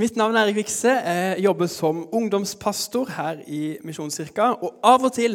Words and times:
Mitt 0.00 0.14
navn 0.16 0.32
er 0.32 0.46
Erik 0.46 0.56
Vikse. 0.56 0.92
Jeg 1.04 1.42
jobber 1.44 1.68
som 1.68 1.98
ungdomspastor 2.16 3.10
her 3.18 3.42
i 3.52 3.74
Misjonskirka. 3.84 4.46
Og 4.64 4.78
av 4.86 5.04
og 5.04 5.12
til 5.12 5.34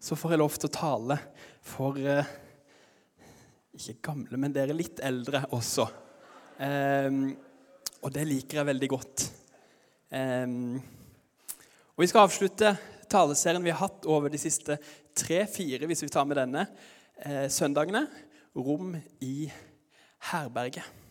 så 0.00 0.16
får 0.16 0.32
jeg 0.32 0.40
lov 0.40 0.54
til 0.56 0.70
å 0.70 0.72
tale 0.72 1.18
for 1.60 2.00
eh, 2.00 2.30
ikke 3.76 3.98
gamle, 4.08 4.40
men 4.40 4.56
dere 4.56 4.78
litt 4.78 5.04
eldre 5.04 5.42
også. 5.52 5.84
Eh, 6.64 7.20
og 8.00 8.16
det 8.16 8.24
liker 8.32 8.62
jeg 8.62 8.70
veldig 8.72 8.92
godt. 8.94 9.28
Eh, 10.08 10.48
og 11.92 12.00
Vi 12.06 12.08
skal 12.08 12.24
avslutte 12.24 12.72
taleserien 13.12 13.68
vi 13.68 13.74
har 13.74 13.84
hatt 13.84 14.08
over 14.08 14.32
de 14.32 14.40
siste 14.40 14.80
tre-fire, 15.12 15.84
hvis 15.84 16.06
vi 16.08 16.14
tar 16.14 16.24
med 16.24 16.40
denne, 16.40 16.70
eh, 17.20 17.50
søndagene. 17.52 18.06
Rom 18.56 18.96
i 19.20 19.50
herberget. 20.32 21.04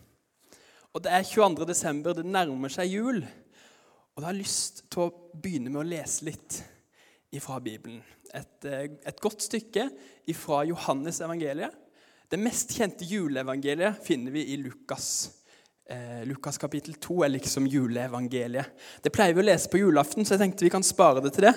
Og 0.96 1.02
Det 1.04 1.12
er 1.12 1.26
22. 1.28 1.66
desember, 1.68 2.14
det 2.16 2.24
nærmer 2.24 2.72
seg 2.72 2.88
jul. 2.88 3.18
Og 3.20 4.22
da 4.22 4.30
har 4.30 4.32
jeg 4.32 4.46
lyst 4.46 4.78
til 4.88 5.02
å 5.04 5.10
begynne 5.42 5.68
med 5.68 5.82
å 5.82 5.88
lese 5.90 6.24
litt 6.24 6.56
fra 7.44 7.58
Bibelen. 7.60 7.98
Et, 8.32 8.64
eh, 8.64 8.86
et 9.04 9.20
godt 9.20 9.44
stykke 9.44 9.90
fra 10.32 10.62
Johannes 10.64 11.20
evangeliet. 11.20 11.74
Det 12.30 12.40
mest 12.40 12.72
kjente 12.72 13.04
juleevangeliet 13.04 14.00
finner 14.06 14.32
vi 14.32 14.46
i 14.54 14.56
Lukas. 14.56 15.36
Eh, 15.86 16.24
Lukas 16.24 16.56
kapittel 16.56 16.94
2 16.94 17.24
er 17.24 17.34
liksom 17.34 17.68
juleevangeliet. 17.68 18.72
Det 19.02 19.12
pleier 19.12 19.34
vi 19.34 19.42
å 19.42 19.50
lese 19.50 19.68
på 19.68 19.82
julaften, 19.82 20.24
så 20.24 20.38
jeg 20.38 20.46
tenkte 20.46 20.64
vi 20.64 20.72
kan 20.72 20.82
spare 20.82 21.20
det 21.20 21.34
til 21.34 21.50
det. 21.50 21.54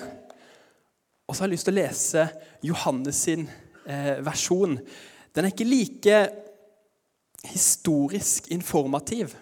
Og 1.26 1.34
så 1.34 1.40
har 1.40 1.48
jeg 1.48 1.56
lyst 1.56 1.64
til 1.64 1.78
å 1.78 1.80
lese 1.80 2.28
Johannes 2.62 3.16
sin 3.16 3.48
eh, 3.86 4.20
versjon. 4.20 4.76
Den 5.32 5.46
er 5.46 5.50
ikke 5.50 5.64
like 5.64 6.49
historisk 7.48 8.50
informativ. 8.52 9.36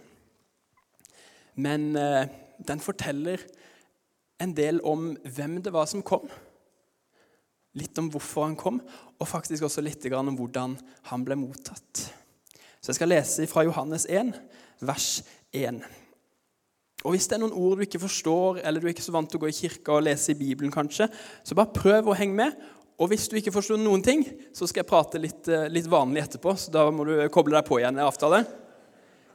Men 1.59 1.97
eh, 1.97 2.29
den 2.59 2.81
forteller 2.81 3.43
en 4.39 4.55
del 4.55 4.81
om 4.87 5.13
hvem 5.25 5.59
det 5.63 5.73
var 5.75 5.89
som 5.91 6.05
kom. 6.07 6.29
Litt 7.79 7.99
om 7.99 8.11
hvorfor 8.11 8.47
han 8.47 8.59
kom, 8.59 8.81
og 9.19 9.29
faktisk 9.29 9.67
også 9.67 9.83
litt 9.85 10.07
om 10.15 10.37
hvordan 10.39 10.77
han 11.11 11.25
ble 11.27 11.37
mottatt. 11.39 12.09
Så 12.79 12.93
jeg 12.93 13.01
skal 13.01 13.11
lese 13.11 13.47
fra 13.51 13.65
Johannes 13.67 14.07
1, 14.07 14.33
vers 14.81 15.09
1. 15.53 15.83
Og 17.07 17.15
Hvis 17.15 17.29
det 17.31 17.37
er 17.37 17.43
noen 17.43 17.55
ord 17.55 17.79
du 17.79 17.85
ikke 17.85 18.03
forstår, 18.03 18.61
eller 18.67 18.81
du 18.81 18.89
er 18.89 18.95
ikke 18.95 19.07
så 19.07 19.15
vant 19.15 19.31
til 19.31 19.39
å 19.39 19.45
gå 19.45 19.51
i 19.51 19.55
kirka 19.55 19.95
og 19.95 20.07
lese 20.07 20.33
i 20.33 20.39
Bibelen, 20.39 20.73
kanskje, 20.75 21.07
så 21.47 21.59
bare 21.59 21.75
prøv 21.75 22.11
å 22.11 22.17
henge 22.19 22.35
med, 22.39 22.57
og 22.99 23.11
hvis 23.11 23.29
du 23.31 23.37
ikke 23.39 23.55
forstår 23.55 23.79
noen 23.79 24.03
ting, 24.03 24.25
så 24.53 24.67
skal 24.67 24.83
jeg 24.83 24.91
prate 24.91 25.21
litt, 25.23 25.49
eh, 25.49 25.69
litt 25.71 25.87
vanlig 25.87 26.25
etterpå. 26.25 26.57
Så 26.59 26.73
da 26.75 26.89
må 26.91 27.07
du 27.07 27.15
koble 27.31 27.55
deg 27.55 27.67
på 27.69 27.79
igjen 27.79 28.01
i 28.01 28.07
avtale. 28.07 28.43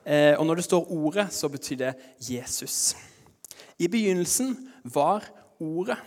Eh, 0.03 0.35
og 0.35 0.45
når 0.45 0.55
det 0.59 0.65
står 0.67 0.89
'ordet', 0.91 1.31
så 1.31 1.47
betyr 1.49 1.77
det 1.77 1.93
Jesus. 2.19 2.95
I 3.79 3.87
begynnelsen 3.87 4.69
var 4.83 5.23
Ordet. 5.63 5.97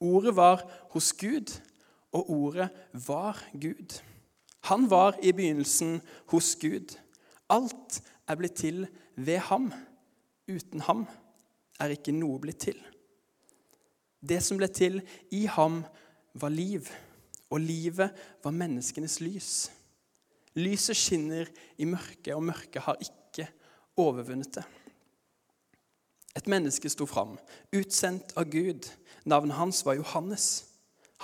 Ordet 0.00 0.36
var 0.36 0.62
hos 0.90 1.12
Gud, 1.12 1.50
og 2.12 2.30
ordet 2.30 2.68
var 3.06 3.40
Gud. 3.52 4.00
Han 4.68 4.90
var 4.90 5.16
i 5.22 5.32
begynnelsen 5.32 6.00
hos 6.32 6.54
Gud. 6.60 6.96
Alt 7.50 8.00
er 8.28 8.38
blitt 8.38 8.56
til 8.60 8.86
ved 9.16 9.38
ham. 9.50 9.70
Uten 10.48 10.80
ham 10.86 11.06
er 11.80 11.94
ikke 11.94 12.14
noe 12.16 12.40
blitt 12.42 12.64
til. 12.68 12.78
Det 14.26 14.40
som 14.42 14.58
ble 14.58 14.68
til 14.72 15.00
i 15.34 15.44
ham, 15.50 15.84
var 16.36 16.52
liv, 16.52 16.88
og 17.50 17.62
livet 17.62 18.14
var 18.44 18.54
menneskenes 18.54 19.20
lys. 19.22 19.52
Lyset 20.56 20.96
skinner 20.96 21.50
i 21.78 21.88
mørket, 21.88 22.34
og 22.34 22.44
mørket 22.48 22.84
har 22.86 23.00
ikke 23.02 23.48
overvunnet 24.00 24.56
det. 24.56 24.64
Et 26.36 26.48
menneske 26.52 26.88
sto 26.92 27.06
fram, 27.08 27.36
utsendt 27.72 28.34
av 28.36 28.48
Gud. 28.52 28.88
Navnet 29.24 29.56
hans 29.56 29.80
var 29.86 29.96
Johannes. 29.96 30.66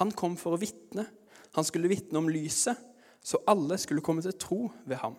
Han 0.00 0.12
kom 0.16 0.38
for 0.40 0.56
å 0.56 0.60
vitne. 0.60 1.04
Han 1.52 1.66
skulle 1.68 1.90
vitne 1.92 2.20
om 2.20 2.30
lyset, 2.32 2.78
så 3.20 3.42
alle 3.48 3.76
skulle 3.78 4.04
komme 4.04 4.24
til 4.24 4.36
tro 4.40 4.60
ved 4.88 4.98
ham. 5.02 5.18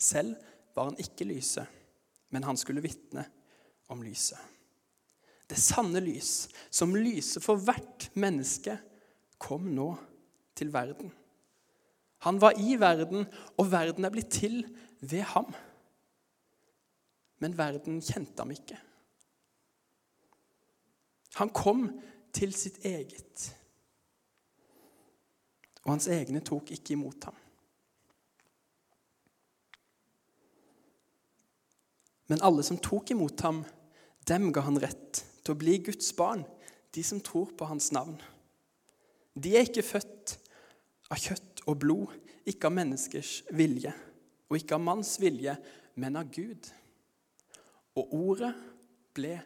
Selv 0.00 0.34
var 0.74 0.90
han 0.90 0.98
ikke 0.98 1.28
lyset, 1.28 1.66
men 2.34 2.46
han 2.46 2.58
skulle 2.58 2.82
vitne 2.82 3.22
om 3.90 4.02
lyset. 4.02 4.38
Det 5.50 5.58
sanne 5.58 6.02
lys, 6.02 6.48
som 6.70 6.94
lyser 6.94 7.42
for 7.42 7.58
hvert 7.58 8.10
menneske, 8.18 8.76
kom 9.40 9.72
nå 9.74 9.88
til 10.54 10.72
verden. 10.72 11.10
Han 12.26 12.40
var 12.40 12.58
i 12.60 12.76
verden, 12.80 13.24
og 13.56 13.70
verden 13.72 14.04
er 14.04 14.12
blitt 14.12 14.32
til 14.34 14.62
ved 15.00 15.24
ham. 15.32 15.48
Men 17.40 17.56
verden 17.56 18.02
kjente 18.04 18.42
ham 18.42 18.52
ikke. 18.52 18.76
Han 21.40 21.52
kom 21.56 21.86
til 22.36 22.52
sitt 22.54 22.84
eget, 22.84 23.46
og 25.84 25.94
hans 25.94 26.10
egne 26.12 26.42
tok 26.44 26.70
ikke 26.74 26.92
imot 26.92 27.24
ham. 27.24 27.38
Men 32.30 32.44
alle 32.46 32.62
som 32.62 32.78
tok 32.78 33.10
imot 33.10 33.40
ham, 33.42 33.64
dem 34.28 34.52
ga 34.54 34.62
han 34.66 34.78
rett 34.78 35.22
til 35.40 35.54
å 35.54 35.58
bli 35.58 35.78
Guds 35.82 36.12
barn, 36.14 36.44
de 36.94 37.02
som 37.06 37.22
tror 37.24 37.54
på 37.56 37.66
hans 37.66 37.88
navn. 37.94 38.20
De 39.34 39.54
er 39.56 39.66
ikke 39.66 39.86
født 39.86 40.36
av 41.10 41.20
kjøtt 41.20 41.62
og 41.68 41.78
blod, 41.82 42.14
ikke 42.48 42.70
av 42.70 42.74
menneskers 42.74 43.40
vilje, 43.54 43.92
og 44.50 44.58
ikke 44.58 44.76
av 44.76 44.84
manns 44.84 45.14
vilje, 45.22 45.54
men 46.00 46.18
av 46.18 46.30
Gud. 46.32 46.70
Og 47.98 48.14
ordet 48.16 48.52
ble 49.14 49.36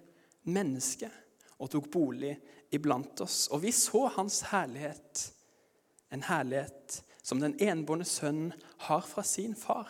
menneske 0.49 1.11
og 1.59 1.71
tok 1.73 1.89
bolig 1.93 2.35
iblant 2.75 3.25
oss. 3.25 3.47
Og 3.53 3.65
vi 3.65 3.73
så 3.75 4.07
hans 4.17 4.43
herlighet, 4.51 5.29
en 6.15 6.25
herlighet 6.27 7.01
som 7.25 7.41
den 7.41 7.57
enbårne 7.63 8.07
sønnen 8.09 8.53
har 8.87 9.05
fra 9.07 9.25
sin 9.27 9.57
far, 9.57 9.89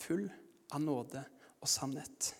full 0.00 0.26
av 0.72 0.80
nåde 0.82 1.22
og 1.60 1.68
sannhet. 1.68 2.32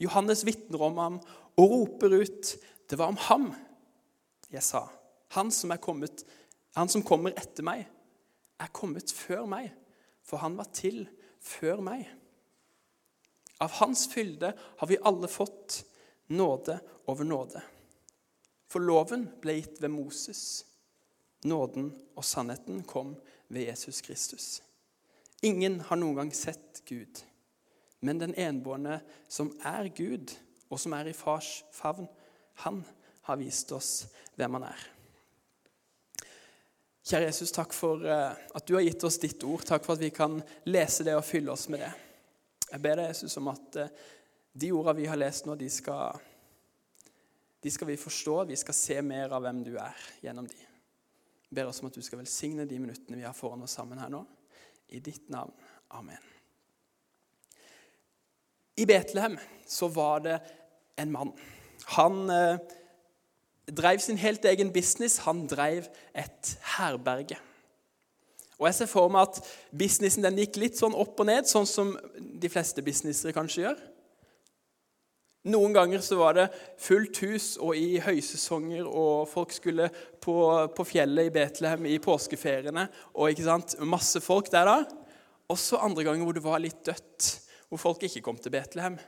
Johannes 0.00 0.46
vitner 0.48 0.86
om 0.86 0.98
ham 0.98 1.18
og 1.60 1.70
roper 1.74 2.22
ut, 2.22 2.56
'Det 2.88 2.98
var 2.98 3.06
om 3.06 3.16
ham 3.16 3.54
jeg 4.50 4.62
sa.' 4.62 4.99
Han 5.36 5.52
som, 5.54 5.72
kommet, 5.78 6.24
han 6.74 6.88
som 6.88 7.04
kommer 7.06 7.34
etter 7.38 7.66
meg, 7.66 7.84
er 8.60 8.72
kommet 8.74 9.12
før 9.14 9.46
meg, 9.48 9.70
for 10.26 10.42
han 10.42 10.56
var 10.58 10.70
til 10.74 11.04
før 11.40 11.82
meg. 11.84 12.08
Av 13.60 13.70
hans 13.80 14.06
fylde 14.10 14.52
har 14.56 14.88
vi 14.90 14.98
alle 15.04 15.28
fått 15.28 15.82
nåde 16.32 16.78
over 17.10 17.24
nåde. 17.24 17.62
For 18.70 18.82
loven 18.82 19.26
ble 19.42 19.58
gitt 19.58 19.80
ved 19.82 19.92
Moses. 19.92 20.64
Nåden 21.44 21.90
og 22.18 22.26
sannheten 22.26 22.84
kom 22.88 23.14
ved 23.48 23.66
Jesus 23.70 24.00
Kristus. 24.04 24.60
Ingen 25.42 25.80
har 25.88 25.96
noen 25.96 26.20
gang 26.20 26.30
sett 26.36 26.82
Gud, 26.88 27.22
men 28.04 28.20
den 28.20 28.34
enbårne 28.36 29.00
som 29.28 29.54
er 29.64 29.88
Gud, 29.96 30.34
og 30.70 30.78
som 30.78 30.94
er 30.94 31.08
i 31.10 31.16
fars 31.16 31.62
favn, 31.74 32.06
han 32.62 32.82
har 33.26 33.40
vist 33.40 33.72
oss 33.72 33.92
hvem 34.36 34.58
han 34.58 34.68
er. 34.68 34.82
Kjære 37.10 37.26
Jesus, 37.26 37.50
takk 37.50 37.72
for 37.74 38.04
eh, 38.06 38.36
at 38.54 38.66
du 38.68 38.76
har 38.76 38.84
gitt 38.86 39.02
oss 39.02 39.16
ditt 39.18 39.42
ord. 39.42 39.64
Takk 39.66 39.82
for 39.82 39.96
at 39.96 40.02
vi 40.04 40.12
kan 40.14 40.36
lese 40.70 41.02
det 41.02 41.16
og 41.18 41.24
fylle 41.26 41.50
oss 41.50 41.64
med 41.72 41.82
det. 41.82 41.88
Jeg 42.68 42.82
ber 42.84 43.00
deg, 43.00 43.08
Jesus, 43.10 43.34
om 43.40 43.48
at 43.50 43.78
eh, 43.82 43.88
de 44.62 44.68
ordene 44.70 45.00
vi 45.00 45.08
har 45.10 45.18
lest 45.18 45.48
nå, 45.48 45.56
de 45.58 45.66
skal, 45.74 46.20
de 47.66 47.72
skal 47.74 47.90
vi 47.90 47.96
forstå. 47.98 48.36
Vi 48.52 48.58
skal 48.60 48.78
se 48.78 49.00
mer 49.02 49.34
av 49.34 49.42
hvem 49.42 49.58
du 49.66 49.72
er 49.82 50.04
gjennom 50.22 50.46
de. 50.46 50.60
Jeg 51.48 51.58
ber 51.58 51.72
oss 51.72 51.82
om 51.82 51.90
at 51.90 51.98
du 51.98 52.06
skal 52.06 52.22
velsigne 52.22 52.68
de 52.70 52.78
minuttene 52.78 53.18
vi 53.18 53.26
har 53.26 53.34
foran 53.34 53.66
oss 53.66 53.74
sammen 53.80 53.98
her 53.98 54.12
nå. 54.14 54.22
I 54.94 55.02
ditt 55.02 55.26
navn. 55.34 55.56
Amen. 55.98 56.30
I 58.78 58.86
Betlehem 58.86 59.34
så 59.66 59.90
var 59.90 60.22
det 60.28 60.38
en 60.94 61.10
mann. 61.10 61.34
Han 61.96 62.22
eh, 62.30 62.78
drev 63.76 64.02
sin 64.02 64.18
helt 64.20 64.44
egen 64.44 64.72
business. 64.72 65.20
Han 65.26 65.46
drev 65.50 65.86
et 66.14 66.56
herberge. 66.76 67.38
Og 68.60 68.66
Jeg 68.68 68.76
ser 68.76 68.90
for 68.92 69.08
meg 69.08 69.30
at 69.30 69.40
businessen 69.72 70.26
den 70.26 70.36
gikk 70.42 70.58
litt 70.60 70.76
sånn 70.76 70.96
opp 70.96 71.22
og 71.22 71.30
ned, 71.30 71.48
sånn 71.48 71.68
som 71.68 71.94
de 72.20 72.50
fleste 72.52 72.84
businesser 72.84 73.32
kanskje 73.32 73.64
gjør. 73.64 73.78
Noen 75.48 75.72
ganger 75.72 76.02
så 76.04 76.18
var 76.20 76.34
det 76.36 76.50
fullt 76.84 77.22
hus 77.24 77.54
og 77.64 77.72
i 77.72 77.96
høysesonger, 78.04 78.84
og 78.84 79.24
folk 79.30 79.54
skulle 79.56 79.86
på, 80.20 80.34
på 80.76 80.84
fjellet 80.84 81.30
i 81.30 81.32
Betlehem 81.32 81.88
i 81.88 81.96
påskeferiene. 82.04 82.84
og 83.14 83.32
ikke 83.32 83.46
sant, 83.46 83.78
Masse 83.80 84.20
folk 84.20 84.52
der 84.52 84.68
da. 84.68 84.76
Og 85.48 85.56
så 85.58 85.80
andre 85.80 86.04
ganger 86.04 86.28
hvor 86.28 86.36
det 86.36 86.44
var 86.44 86.60
litt 86.60 86.84
dødt, 86.84 87.30
hvor 87.72 87.80
folk 87.80 88.04
ikke 88.04 88.20
kom 88.26 88.36
til 88.36 88.52
Betlehem. 88.52 89.00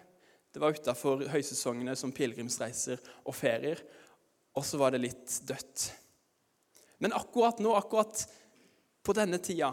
Det 0.53 0.61
var 0.61 0.73
utafor 0.73 1.29
høysesongene 1.29 1.93
som 1.97 2.12
pilegrimsreiser 2.17 3.05
og 3.29 3.37
ferier 3.37 3.85
og 4.53 4.65
så 4.67 4.79
var 4.81 4.93
det 4.93 5.03
litt 5.03 5.39
dødt. 5.49 5.89
Men 7.03 7.15
akkurat 7.17 7.59
nå, 7.63 7.73
akkurat 7.75 8.25
på 9.03 9.15
denne 9.17 9.41
tida, 9.43 9.73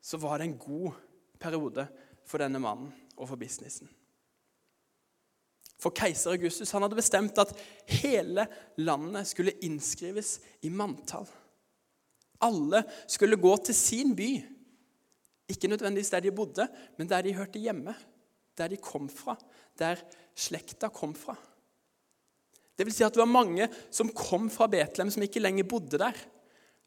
så 0.00 0.16
var 0.16 0.38
det 0.38 0.48
en 0.48 0.58
god 0.58 0.92
periode 1.40 1.84
for 2.24 2.40
denne 2.40 2.60
mannen 2.62 2.92
og 3.18 3.28
for 3.28 3.40
businessen. 3.40 3.90
For 5.80 5.96
keiser 5.96 6.34
Augustus 6.34 6.72
han 6.74 6.84
hadde 6.84 6.98
bestemt 6.98 7.38
at 7.40 7.52
hele 8.00 8.46
landet 8.80 9.28
skulle 9.28 9.56
innskrives 9.64 10.38
i 10.64 10.72
manntall. 10.72 11.28
Alle 12.44 12.82
skulle 13.08 13.40
gå 13.40 13.52
til 13.64 13.76
sin 13.76 14.14
by. 14.16 14.30
Ikke 15.50 15.68
nødvendigvis 15.68 16.12
der 16.12 16.24
de 16.24 16.32
bodde, 16.32 16.68
men 16.98 17.08
der 17.08 17.24
de 17.24 17.36
hørte 17.36 17.60
hjemme. 17.60 17.94
Der 18.56 18.68
de 18.68 18.76
kom 18.80 19.08
fra. 19.08 19.36
Der 19.78 20.00
slekta 20.36 20.88
kom 20.92 21.14
fra. 21.16 21.36
Det 22.80 22.86
vil 22.88 22.94
si 22.96 23.04
at 23.04 23.12
det 23.12 23.20
var 23.20 23.28
mange 23.28 23.66
som 23.92 24.08
kom 24.16 24.46
fra 24.48 24.64
Betlehem, 24.72 25.10
som 25.12 25.24
ikke 25.26 25.42
lenger 25.42 25.68
bodde 25.68 26.00
der. 26.00 26.16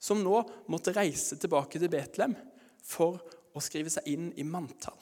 Som 0.01 0.23
nå 0.25 0.39
måtte 0.73 0.95
reise 0.95 1.37
tilbake 1.37 1.77
til 1.77 1.91
Betlehem 1.93 2.33
for 2.81 3.21
å 3.53 3.61
skrive 3.61 3.93
seg 3.93 4.07
inn 4.09 4.31
i 4.41 4.45
manntall. 4.47 4.97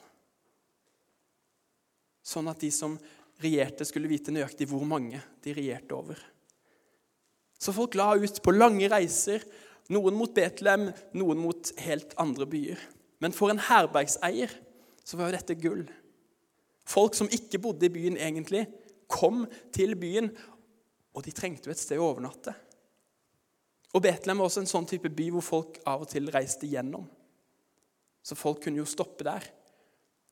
Sånn 2.20 2.50
at 2.52 2.60
de 2.60 2.68
som 2.70 2.98
regjerte, 3.40 3.86
skulle 3.88 4.10
vite 4.10 4.34
nøyaktig 4.36 4.68
hvor 4.68 4.84
mange 4.84 5.22
de 5.42 5.56
regjerte 5.56 5.96
over. 5.96 6.20
Så 7.56 7.72
folk 7.72 7.96
la 7.96 8.12
ut 8.20 8.42
på 8.44 8.52
lange 8.52 8.92
reiser, 8.92 9.40
noen 9.88 10.14
mot 10.18 10.36
Betlehem, 10.36 10.90
noen 11.16 11.40
mot 11.40 11.72
helt 11.86 12.12
andre 12.20 12.46
byer. 12.52 12.84
Men 13.24 13.32
for 13.32 13.48
en 13.48 13.64
herbergseier 13.64 14.52
så 15.00 15.16
var 15.16 15.32
jo 15.32 15.38
dette 15.38 15.58
gull. 15.58 15.86
Folk 16.84 17.16
som 17.16 17.32
ikke 17.32 17.64
bodde 17.64 17.88
i 17.88 17.94
byen 17.96 18.20
egentlig, 18.20 18.66
kom 19.12 19.44
til 19.74 19.94
byen, 19.98 20.30
og 21.12 21.24
de 21.24 21.34
trengte 21.36 21.68
jo 21.68 21.74
et 21.74 21.80
sted 21.80 22.00
å 22.00 22.08
overnatte. 22.12 22.54
Og 23.92 24.00
Betlehem 24.04 24.40
var 24.40 24.48
også 24.48 24.62
en 24.62 24.70
sånn 24.70 24.88
type 24.88 25.10
by 25.12 25.28
hvor 25.34 25.44
folk 25.44 25.78
av 25.88 26.06
og 26.06 26.10
til 26.10 26.30
reiste 26.32 26.68
gjennom. 26.70 27.04
Så 28.24 28.38
folk 28.38 28.62
kunne 28.64 28.80
jo 28.80 28.88
stoppe 28.88 29.26
der, 29.26 29.44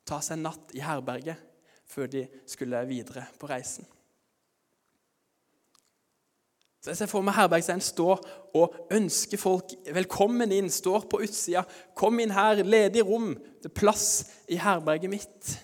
ta 0.06 0.20
seg 0.24 0.38
en 0.38 0.46
natt 0.48 0.72
i 0.76 0.82
herberget 0.84 1.48
før 1.90 2.08
de 2.10 2.24
skulle 2.48 2.80
videre 2.88 3.26
på 3.38 3.48
reisen. 3.50 3.86
Så 6.80 6.94
Jeg 6.94 6.96
ser 6.96 7.10
for 7.10 7.24
meg 7.24 7.36
herbergseieren 7.36 7.82
stå 7.84 8.14
og 8.56 8.76
ønske 8.96 9.36
folk 9.36 9.74
velkommen 9.92 10.52
inn. 10.56 10.70
Står 10.72 11.04
på 11.10 11.20
utsida. 11.20 11.66
'Kom 11.94 12.20
inn 12.20 12.30
her, 12.30 12.62
ledig 12.64 13.04
rom. 13.04 13.34
Det 13.34 13.68
er 13.68 13.80
plass 13.80 14.30
i 14.48 14.56
herberget 14.56 15.10
mitt.' 15.10 15.58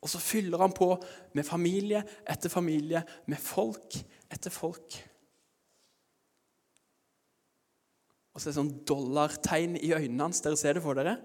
Og 0.00 0.08
så 0.08 0.18
fyller 0.18 0.58
han 0.58 0.72
på 0.72 0.94
med 1.34 1.44
familie 1.44 2.02
etter 2.26 2.48
familie, 2.48 3.02
med 3.26 3.36
folk 3.36 3.98
etter 4.32 4.52
folk. 4.52 4.98
Og 8.32 8.40
så 8.40 8.46
er 8.46 8.52
det 8.52 8.58
sånn 8.60 8.76
dollartegn 8.86 9.78
i 9.80 9.90
øynene 9.96 10.28
hans. 10.28 10.42
Dere 10.44 10.58
ser 10.60 10.78
det 10.78 10.84
for 10.84 10.98
dere? 10.98 11.16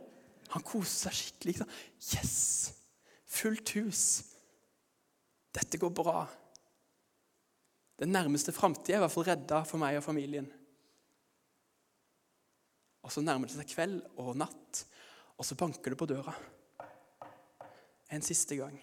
Han 0.55 0.65
koser 0.65 1.11
seg 1.11 1.19
skikkelig. 1.19 1.53
Liksom. 1.53 1.75
Yes! 2.17 2.38
Fullt 3.33 3.73
hus. 3.77 4.03
Dette 5.53 5.77
går 5.81 5.94
bra. 5.94 6.23
Den 8.01 8.13
nærmeste 8.13 8.53
framtida 8.55 8.97
er 8.97 9.01
i 9.01 9.03
hvert 9.06 9.13
fall 9.13 9.27
redda 9.27 9.61
for 9.69 9.81
meg 9.81 9.99
og 9.99 10.06
familien. 10.06 10.49
Og 13.03 13.11
Så 13.11 13.21
nærmer 13.21 13.49
det 13.49 13.57
seg 13.57 13.69
kveld 13.69 13.99
og 14.17 14.38
natt, 14.39 14.85
og 15.38 15.45
så 15.45 15.57
banker 15.59 15.91
det 15.91 15.99
på 15.99 16.07
døra. 16.07 16.33
En 18.13 18.23
siste 18.23 18.56
gang. 18.57 18.77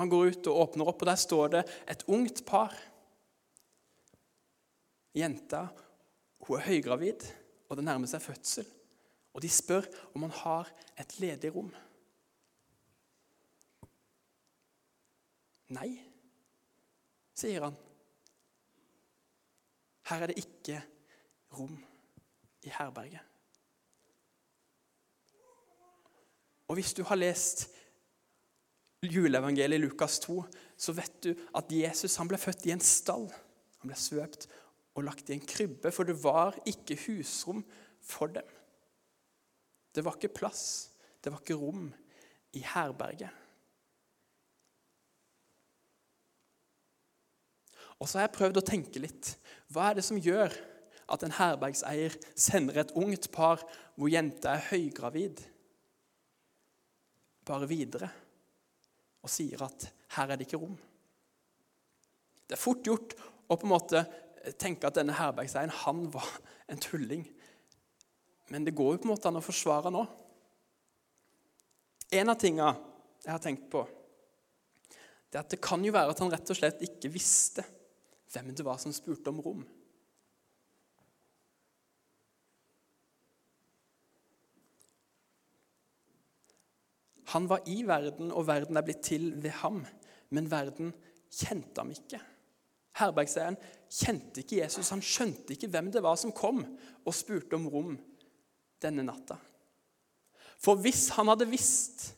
Han 0.00 0.10
går 0.10 0.32
ut 0.32 0.50
og 0.50 0.60
åpner 0.64 0.90
opp, 0.90 1.02
og 1.02 1.08
der 1.08 1.18
står 1.20 1.52
det 1.54 1.64
et 1.90 2.02
ungt 2.10 2.42
par. 2.46 2.74
Jenta 5.14 5.68
hun 6.44 6.58
er 6.58 6.66
høygravid, 6.66 7.22
og 7.70 7.78
det 7.78 7.84
nærmer 7.86 8.10
seg 8.10 8.22
fødsel. 8.22 8.66
Og 9.34 9.42
de 9.42 9.50
spør 9.50 9.86
om 10.14 10.26
han 10.26 10.34
har 10.42 10.70
et 11.00 11.14
ledig 11.22 11.50
rom. 11.54 11.70
Nei, 15.74 15.88
sier 17.34 17.64
han. 17.64 17.78
Her 20.10 20.22
er 20.22 20.30
det 20.30 20.42
ikke 20.44 20.82
rom 21.56 21.78
i 22.62 22.72
herberget. 22.74 23.22
Og 26.68 26.78
hvis 26.78 26.94
du 26.96 27.02
har 27.04 27.18
lest 27.18 27.66
juleevangeliet 29.10 29.78
i 29.78 29.84
Lukas 29.84 30.18
2, 30.24 30.36
så 30.76 30.94
vet 30.96 31.16
du 31.24 31.32
at 31.56 31.72
Jesus 31.72 32.16
han 32.20 32.28
ble 32.30 32.38
født 32.40 32.66
i 32.68 32.74
en 32.74 32.82
stall. 32.84 33.28
Han 33.82 33.90
ble 33.90 33.98
svøpt 33.98 34.48
og 34.94 35.06
lagt 35.06 35.30
i 35.30 35.36
en 35.36 35.44
krybbe, 35.44 35.90
for 35.94 36.06
det 36.06 36.16
var 36.22 36.56
ikke 36.68 36.98
husrom 37.06 37.64
for 38.04 38.32
dem. 38.34 38.46
Det 39.94 40.04
var 40.04 40.18
ikke 40.18 40.34
plass, 40.34 40.90
det 41.22 41.32
var 41.32 41.42
ikke 41.42 41.58
rom 41.58 41.88
i 42.54 42.62
herberget. 42.74 43.30
Og 48.02 48.08
så 48.10 48.18
har 48.18 48.26
jeg 48.26 48.36
prøvd 48.36 48.58
å 48.58 48.66
tenke 48.66 49.02
litt. 49.02 49.36
Hva 49.72 49.90
er 49.90 49.98
det 49.98 50.06
som 50.06 50.18
gjør 50.20 50.54
at 51.14 51.22
en 51.24 51.34
herbergseier 51.36 52.16
sender 52.34 52.80
et 52.82 52.94
ungt 52.98 53.30
par 53.34 53.62
hvor 53.94 54.10
jenta 54.10 54.56
er 54.56 54.66
høygravid, 54.72 55.42
bare 57.44 57.68
videre 57.68 58.08
og 59.24 59.32
sier 59.32 59.62
at 59.64 59.88
her 60.16 60.30
er 60.30 60.38
det 60.38 60.46
ikke 60.46 60.60
rom? 60.60 60.76
Det 62.44 62.56
er 62.56 62.60
fort 62.60 62.84
gjort 62.84 63.16
å 63.48 63.56
på 63.56 63.66
en 63.66 63.72
måte 63.72 64.04
tenke 64.60 64.88
at 64.88 64.98
denne 64.98 65.16
herbergseieren 65.16 65.72
han 65.84 66.04
var 66.12 66.28
en 66.70 66.80
tulling. 66.80 67.24
Men 68.52 68.66
det 68.66 68.76
går 68.76 68.94
jo 68.94 69.02
på 69.02 69.08
en 69.08 69.14
måte 69.14 69.30
an 69.30 69.40
å 69.40 69.44
forsvare 69.44 69.92
nå. 69.92 70.04
En 72.14 72.30
av 72.30 72.38
tingene 72.38 72.74
jeg 73.24 73.32
har 73.32 73.40
tenkt 73.42 73.70
på, 73.72 73.86
det 75.32 75.40
er 75.40 75.46
at 75.46 75.54
det 75.54 75.62
kan 75.64 75.82
jo 75.82 75.94
være 75.94 76.12
at 76.12 76.20
han 76.22 76.30
rett 76.30 76.50
og 76.52 76.58
slett 76.58 76.84
ikke 76.84 77.10
visste 77.10 77.64
hvem 78.30 78.52
det 78.54 78.66
var 78.66 78.76
som 78.82 78.92
spurte 78.94 79.32
om 79.32 79.40
rom. 79.42 79.64
Han 87.34 87.48
var 87.50 87.66
i 87.70 87.82
verden, 87.86 88.30
og 88.30 88.46
verden 88.46 88.78
er 88.78 88.86
blitt 88.86 89.02
til 89.10 89.32
ved 89.42 89.56
ham, 89.62 89.82
men 90.34 90.50
verden 90.50 90.92
kjente 91.34 91.82
ham 91.82 91.90
ikke. 91.90 92.20
Herbergseieren 92.94 93.58
kjente 93.90 94.44
ikke 94.44 94.60
Jesus, 94.60 94.92
han 94.94 95.02
skjønte 95.02 95.56
ikke 95.56 95.70
hvem 95.72 95.90
det 95.94 96.02
var 96.04 96.18
som 96.20 96.34
kom 96.34 96.62
og 96.62 97.16
spurte 97.16 97.58
om 97.58 97.66
rom 97.70 97.96
denne 98.82 99.02
natta. 99.06 99.38
For 100.62 100.78
hvis 100.80 101.08
han 101.16 101.28
hadde 101.32 101.50
visst 101.50 102.12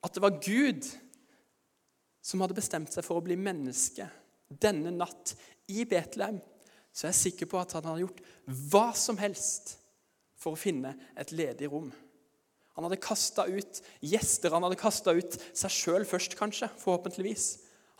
at 0.00 0.14
det 0.14 0.22
var 0.22 0.38
Gud 0.38 0.86
som 2.22 2.44
hadde 2.44 2.56
bestemt 2.56 2.94
seg 2.94 3.04
for 3.04 3.18
å 3.18 3.24
bli 3.24 3.36
menneske 3.40 4.06
denne 4.50 4.92
natt 4.94 5.34
i 5.70 5.84
Betlehem, 5.88 6.38
så 6.92 7.06
er 7.06 7.12
jeg 7.12 7.22
sikker 7.24 7.50
på 7.50 7.58
at 7.60 7.74
han 7.76 7.86
hadde 7.86 8.04
gjort 8.04 8.22
hva 8.70 8.90
som 8.98 9.18
helst 9.20 9.76
for 10.40 10.54
å 10.54 10.58
finne 10.58 10.94
et 11.18 11.34
ledig 11.34 11.68
rom. 11.70 11.90
Han 12.80 12.88
hadde 12.88 13.02
kasta 13.04 13.44
ut 13.44 13.82
gjester, 14.00 14.56
han 14.56 14.64
hadde 14.64 14.80
kasta 14.80 15.12
ut 15.12 15.36
seg 15.52 15.74
sjøl 15.74 16.06
først, 16.08 16.38
kanskje. 16.40 16.70
Forhåpentligvis. 16.80 17.50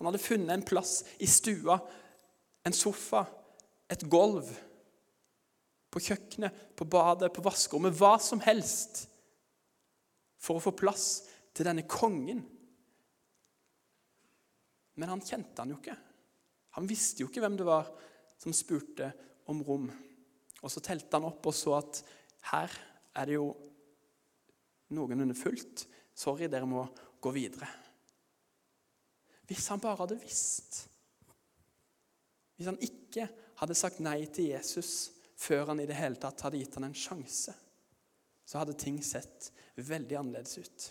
Han 0.01 0.09
hadde 0.09 0.23
funnet 0.25 0.55
en 0.55 0.65
plass 0.65 1.03
i 1.21 1.29
stua 1.29 1.77
en 2.65 2.77
sofa, 2.77 3.25
et 3.91 4.03
gulv, 4.11 4.49
på 5.91 6.03
kjøkkenet, 6.05 6.55
på 6.79 6.87
badet, 6.87 7.33
på 7.35 7.43
vaskerommet, 7.43 7.97
hva 7.99 8.15
som 8.23 8.43
helst 8.45 9.07
for 10.41 10.59
å 10.59 10.63
få 10.63 10.73
plass 10.77 11.07
til 11.57 11.67
denne 11.67 11.83
kongen. 11.91 12.45
Men 15.01 15.11
han 15.11 15.25
kjente 15.25 15.59
han 15.59 15.73
jo 15.73 15.81
ikke. 15.81 15.97
Han 16.79 16.87
visste 16.87 17.25
jo 17.25 17.31
ikke 17.31 17.43
hvem 17.43 17.59
det 17.59 17.67
var 17.67 17.91
som 18.39 18.55
spurte 18.55 19.11
om 19.51 19.65
rom. 19.67 19.89
Og 20.61 20.71
så 20.71 20.83
telte 20.85 21.19
han 21.19 21.27
opp 21.27 21.51
og 21.51 21.57
så 21.57 21.75
at 21.81 22.03
her 22.53 22.77
er 23.19 23.27
det 23.27 23.41
jo 23.41 23.51
noenlunde 24.95 25.37
fullt. 25.39 25.87
Sorry, 26.17 26.49
dere 26.51 26.69
må 26.69 26.85
gå 27.23 27.33
videre. 27.35 27.69
Hvis 29.51 29.67
han 29.73 29.83
bare 29.83 30.03
hadde 30.03 30.21
visst 30.21 30.87
hvis 32.61 32.69
han 32.69 32.83
ikke 32.85 33.25
hadde 33.57 33.75
sagt 33.79 34.03
nei 34.05 34.19
til 34.29 34.51
Jesus 34.51 35.15
før 35.41 35.71
han 35.71 35.79
i 35.81 35.87
det 35.89 35.97
hele 35.97 36.21
tatt 36.21 36.43
hadde 36.45 36.59
gitt 36.61 36.75
han 36.77 36.85
en 36.91 36.97
sjanse, 36.97 37.55
så 38.45 38.59
hadde 38.61 38.75
ting 38.77 38.99
sett 39.01 39.49
veldig 39.81 40.19
annerledes 40.19 40.59
ut. 40.61 40.89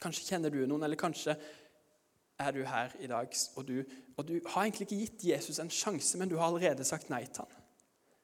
Kanskje 0.00 0.24
kjenner 0.30 0.54
du 0.54 0.62
noen, 0.62 0.86
eller 0.86 0.96
kanskje 0.96 1.36
er 2.40 2.56
du 2.56 2.62
her 2.64 2.96
i 3.04 3.10
dag, 3.12 3.36
og 3.60 3.68
du, 3.68 3.82
og 4.16 4.24
du 4.24 4.38
har 4.38 4.64
egentlig 4.64 4.86
ikke 4.86 5.00
gitt 5.02 5.28
Jesus 5.34 5.60
en 5.60 5.68
sjanse, 5.68 6.16
men 6.16 6.32
du 6.32 6.38
har 6.38 6.48
allerede 6.48 6.88
sagt 6.88 7.12
nei 7.12 7.26
til 7.26 7.44
han. 7.44 7.68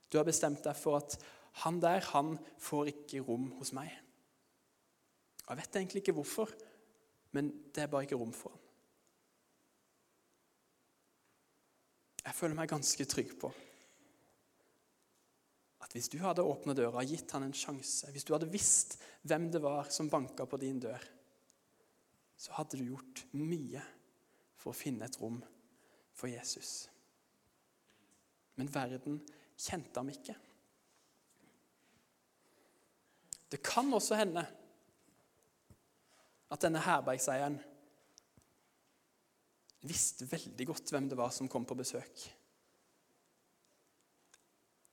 Du 0.09 0.17
har 0.17 0.25
bestemt 0.25 0.65
deg 0.65 0.81
for 0.81 1.03
at 1.03 1.19
han 1.63 1.79
der, 1.83 2.03
han 2.11 2.39
får 2.59 2.91
ikke 2.91 3.23
rom 3.27 3.51
hos 3.61 3.71
meg. 3.77 3.93
Jeg 5.45 5.61
vet 5.61 5.77
egentlig 5.77 6.03
ikke 6.03 6.17
hvorfor, 6.17 6.51
men 7.37 7.51
det 7.75 7.85
er 7.85 7.91
bare 7.93 8.09
ikke 8.09 8.19
rom 8.19 8.33
for 8.35 8.55
han. 8.55 8.61
Jeg 12.25 12.35
føler 12.35 12.57
meg 12.57 12.71
ganske 12.73 13.05
trygg 13.05 13.35
på 13.41 13.53
at 15.85 15.93
hvis 15.93 16.09
du 16.09 16.17
hadde 16.23 16.47
åpna 16.49 16.73
døra 16.73 17.03
og 17.03 17.11
gitt 17.11 17.35
han 17.37 17.45
en 17.45 17.53
sjanse, 17.53 18.09
hvis 18.09 18.25
du 18.25 18.33
hadde 18.33 18.49
visst 18.49 18.97
hvem 19.29 19.51
det 19.53 19.61
var 19.61 19.91
som 19.93 20.09
banka 20.09 20.47
på 20.49 20.57
din 20.63 20.79
dør, 20.81 21.03
så 22.41 22.57
hadde 22.57 22.81
du 22.81 22.89
gjort 22.89 23.27
mye 23.37 23.83
for 24.57 24.73
å 24.73 24.79
finne 24.79 25.05
et 25.05 25.19
rom 25.21 25.37
for 26.17 26.33
Jesus. 26.33 26.89
Men 28.57 28.73
verden 28.73 29.21
kjente 29.61 30.01
ham 30.01 30.09
ikke. 30.13 30.39
Det 33.55 33.61
kan 33.63 33.87
også 33.95 34.17
hende 34.19 34.43
at 36.51 36.63
denne 36.65 36.81
herbergseieren 36.83 37.61
visste 39.87 40.27
veldig 40.27 40.67
godt 40.73 40.91
hvem 40.91 41.07
det 41.11 41.19
var 41.21 41.31
som 41.31 41.47
kom 41.51 41.67
på 41.69 41.77
besøk. 41.79 42.25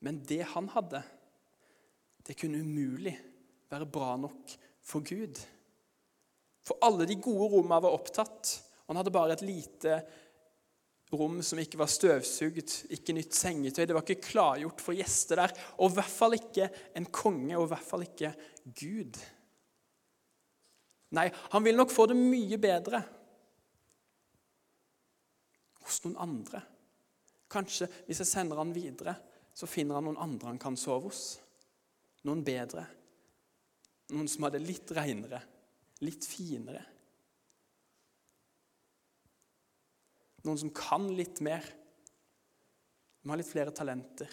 Men 0.05 0.19
det 0.29 0.43
han 0.53 0.69
hadde, 0.75 1.01
det 2.21 2.37
kunne 2.37 2.61
umulig 2.61 3.15
være 3.71 3.89
bra 3.89 4.13
nok 4.21 4.53
for 4.85 5.01
Gud. 5.09 5.41
For 6.61 6.77
alle 6.85 7.09
de 7.09 7.17
gode 7.17 7.49
rommene 7.55 7.81
var 7.81 7.97
opptatt. 7.97 8.51
og 8.85 8.93
Han 8.93 9.01
hadde 9.01 9.15
bare 9.15 9.39
et 9.39 9.45
lite 9.45 10.03
rom 11.11 11.41
som 11.43 11.59
ikke 11.59 11.79
var 11.81 11.89
støvsugd, 11.91 12.75
ikke 12.95 13.15
nytt 13.15 13.35
sengetøy. 13.35 13.83
Det 13.85 13.95
var 13.95 14.05
ikke 14.05 14.29
klargjort 14.29 14.83
for 14.83 14.95
gjester 14.95 15.41
der. 15.43 15.53
Og 15.79 15.91
i 15.91 15.97
hvert 15.99 16.13
fall 16.13 16.37
ikke 16.37 16.69
en 16.97 17.07
konge, 17.11 17.55
og 17.57 17.67
i 17.67 17.71
hvert 17.73 17.87
fall 17.87 18.05
ikke 18.05 18.33
Gud. 18.65 19.19
Nei, 21.17 21.27
han 21.51 21.65
vil 21.65 21.75
nok 21.75 21.91
få 21.91 22.07
det 22.07 22.15
mye 22.15 22.59
bedre 22.61 23.01
hos 25.83 25.99
noen 26.05 26.19
andre. 26.23 26.61
Kanskje 27.51 27.89
hvis 28.07 28.21
jeg 28.23 28.29
sender 28.29 28.61
han 28.61 28.71
videre, 28.71 29.17
så 29.51 29.67
finner 29.67 29.99
han 29.99 30.07
noen 30.07 30.21
andre 30.23 30.53
han 30.53 30.61
kan 30.61 30.79
sove 30.79 31.09
hos. 31.09 31.25
Noen 32.27 32.45
bedre. 32.47 32.85
Noen 34.15 34.29
som 34.31 34.47
hadde 34.47 34.63
litt 34.63 34.91
renere, 34.95 35.41
litt 36.05 36.27
finere. 36.27 36.85
Noen 40.47 40.57
som 40.57 40.73
kan 40.73 41.05
litt 41.13 41.41
mer. 41.45 41.65
De 43.21 43.29
har 43.29 43.37
litt 43.37 43.49
flere 43.49 43.73
talenter. 43.75 44.29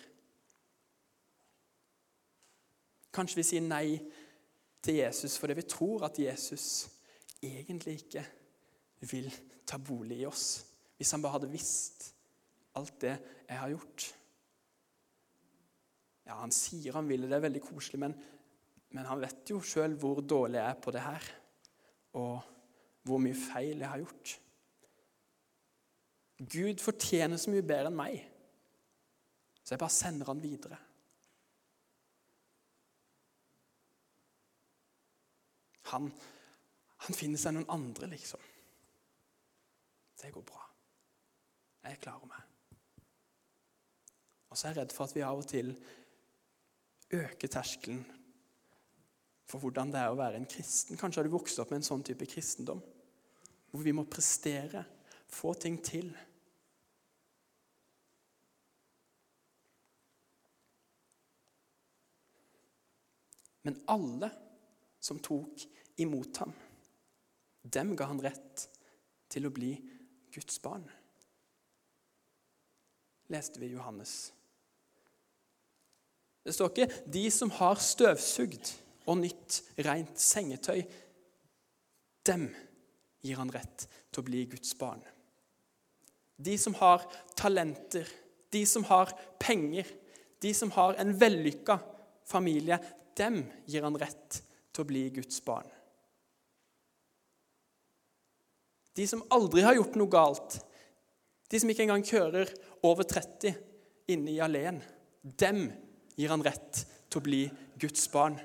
Kanskje 3.13 3.41
vi 3.41 3.47
sier 3.47 3.65
nei 3.65 3.99
til 4.85 5.01
Jesus 5.01 5.37
fordi 5.41 5.57
vi 5.59 5.67
tror 5.69 6.07
at 6.07 6.21
Jesus 6.23 6.67
egentlig 7.43 7.99
ikke 8.03 8.23
vil 9.11 9.29
ta 9.69 9.79
bolig 9.83 10.23
i 10.23 10.29
oss. 10.29 10.47
Hvis 10.99 11.13
han 11.15 11.23
bare 11.23 11.37
hadde 11.37 11.53
visst 11.53 12.09
alt 12.79 12.97
det 13.03 13.15
jeg 13.49 13.59
har 13.59 13.73
gjort. 13.73 14.09
Ja, 16.29 16.41
Han 16.43 16.53
sier 16.53 16.97
han 16.97 17.09
vil 17.09 17.25
det, 17.25 17.31
det 17.31 17.39
er 17.39 17.47
veldig 17.47 17.63
koselig, 17.65 18.01
men, 18.03 18.15
men 18.93 19.09
han 19.09 19.21
vet 19.23 19.49
jo 19.49 19.63
sjøl 19.65 19.97
hvor 20.01 20.21
dårlig 20.21 20.61
jeg 20.61 20.69
er 20.69 20.83
på 20.85 20.93
det 20.95 21.05
her. 21.05 21.31
Og 22.21 22.55
hvor 23.09 23.23
mye 23.23 23.37
feil 23.39 23.81
jeg 23.81 23.89
har 23.89 24.03
gjort. 24.03 24.35
Gud 26.39 26.79
fortjener 26.83 27.41
så 27.41 27.51
mye 27.51 27.67
bedre 27.67 27.91
enn 27.91 27.99
meg, 27.99 28.21
så 29.63 29.75
jeg 29.75 29.83
bare 29.83 29.95
sender 29.95 30.31
han 30.31 30.43
videre. 30.43 30.79
Han, 35.89 36.11
han 37.07 37.17
finner 37.17 37.41
seg 37.41 37.57
noen 37.57 37.71
andre, 37.73 38.11
liksom. 38.13 38.45
Det 40.19 40.31
går 40.35 40.45
bra. 40.47 40.63
Jeg 41.89 42.01
klarer 42.05 42.29
meg. 42.29 42.45
Og 44.49 44.57
så 44.57 44.69
er 44.69 44.73
jeg 44.73 44.81
redd 44.83 44.95
for 44.95 45.09
at 45.09 45.17
vi 45.17 45.25
av 45.25 45.41
og 45.41 45.49
til 45.49 45.73
øker 47.15 47.51
terskelen 47.51 48.03
for 49.49 49.63
hvordan 49.63 49.93
det 49.93 50.01
er 50.03 50.13
å 50.13 50.19
være 50.19 50.41
en 50.41 50.49
kristen. 50.49 50.99
Kanskje 51.01 51.23
har 51.23 51.29
du 51.29 51.33
vokst 51.33 51.61
opp 51.63 51.71
med 51.73 51.81
en 51.81 51.89
sånn 51.89 52.05
type 52.05 52.27
kristendom, 52.29 52.83
hvor 53.71 53.85
vi 53.85 53.95
må 53.97 54.05
prestere, 54.09 54.85
få 55.29 55.55
ting 55.61 55.79
til. 55.85 56.11
Men 63.63 63.81
alle 63.87 64.31
som 65.01 65.21
tok 65.23 65.65
imot 65.97 66.37
ham, 66.43 66.53
dem 67.63 67.95
ga 67.97 68.09
han 68.11 68.23
rett 68.23 68.69
til 69.29 69.47
å 69.49 69.53
bli 69.55 69.75
Guds 70.35 70.61
barn. 70.63 70.87
Leste 73.29 73.61
vi 73.61 73.73
Johannes. 73.75 74.33
Det 76.45 76.55
står 76.55 76.71
ikke 76.71 77.11
'de 77.13 77.31
som 77.31 77.51
har 77.51 77.75
støvsugd 77.75 78.73
og 79.07 79.19
nytt 79.19 79.63
rent 79.85 80.17
sengetøy'. 80.17 80.87
Dem 82.25 82.55
gir 83.21 83.37
han 83.37 83.53
rett 83.53 83.89
til 84.13 84.23
å 84.23 84.25
bli 84.25 84.45
Guds 84.47 84.75
barn. 84.75 85.03
De 86.39 86.59
som 86.59 86.75
har 86.75 87.05
talenter, 87.37 88.09
de 88.53 88.67
som 88.67 88.85
har 88.85 89.13
penger, 89.41 89.87
de 90.43 90.55
som 90.55 90.71
har 90.71 90.95
en 90.95 91.21
vellykka 91.21 91.79
familie, 92.25 92.79
dem 93.19 93.43
gir 93.69 93.85
han 93.85 93.99
rett 93.99 94.41
til 94.73 94.85
å 94.85 94.89
bli 94.89 95.09
Guds 95.15 95.41
barn. 95.45 95.69
De 98.99 99.07
som 99.07 99.23
aldri 99.35 99.63
har 99.63 99.77
gjort 99.79 99.99
noe 99.99 100.11
galt, 100.11 100.59
de 101.49 101.61
som 101.61 101.71
ikke 101.71 101.85
engang 101.87 102.05
kjører 102.07 102.51
over 102.87 103.07
30 103.07 103.55
inne 104.11 104.33
i 104.33 104.41
alleen, 104.43 104.81
dem 105.23 105.69
gir 106.19 106.33
han 106.33 106.43
rett 106.45 106.83
til 107.09 107.21
å 107.21 107.25
bli 107.25 107.43
Guds 107.81 108.09
barn. 108.13 108.37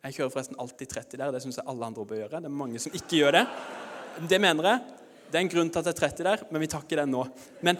Jeg 0.00 0.16
kjører 0.16 0.32
forresten 0.32 0.60
alltid 0.62 0.92
30 0.94 1.20
der. 1.20 1.32
Det 1.34 1.42
syns 1.44 1.58
jeg 1.60 1.68
alle 1.68 1.88
andre 1.90 2.06
bør 2.08 2.22
gjøre. 2.22 2.40
Det 2.40 2.48
er 2.48 2.60
mange 2.62 2.80
som 2.80 2.94
ikke 2.96 3.18
gjør 3.18 3.36
det. 3.36 3.44
Det 4.30 4.38
mener 4.40 4.68
jeg. 4.70 4.96
Det 5.30 5.38
er 5.38 5.44
en 5.44 5.50
grunn 5.52 5.70
til 5.70 5.82
at 5.82 5.90
jeg 5.90 5.96
er 5.96 6.00
30 6.00 6.26
der, 6.26 6.44
men 6.50 6.62
vi 6.62 6.68
tar 6.70 6.86
ikke 6.86 6.98
den 6.98 7.12
nå. 7.14 7.24
Men 7.66 7.78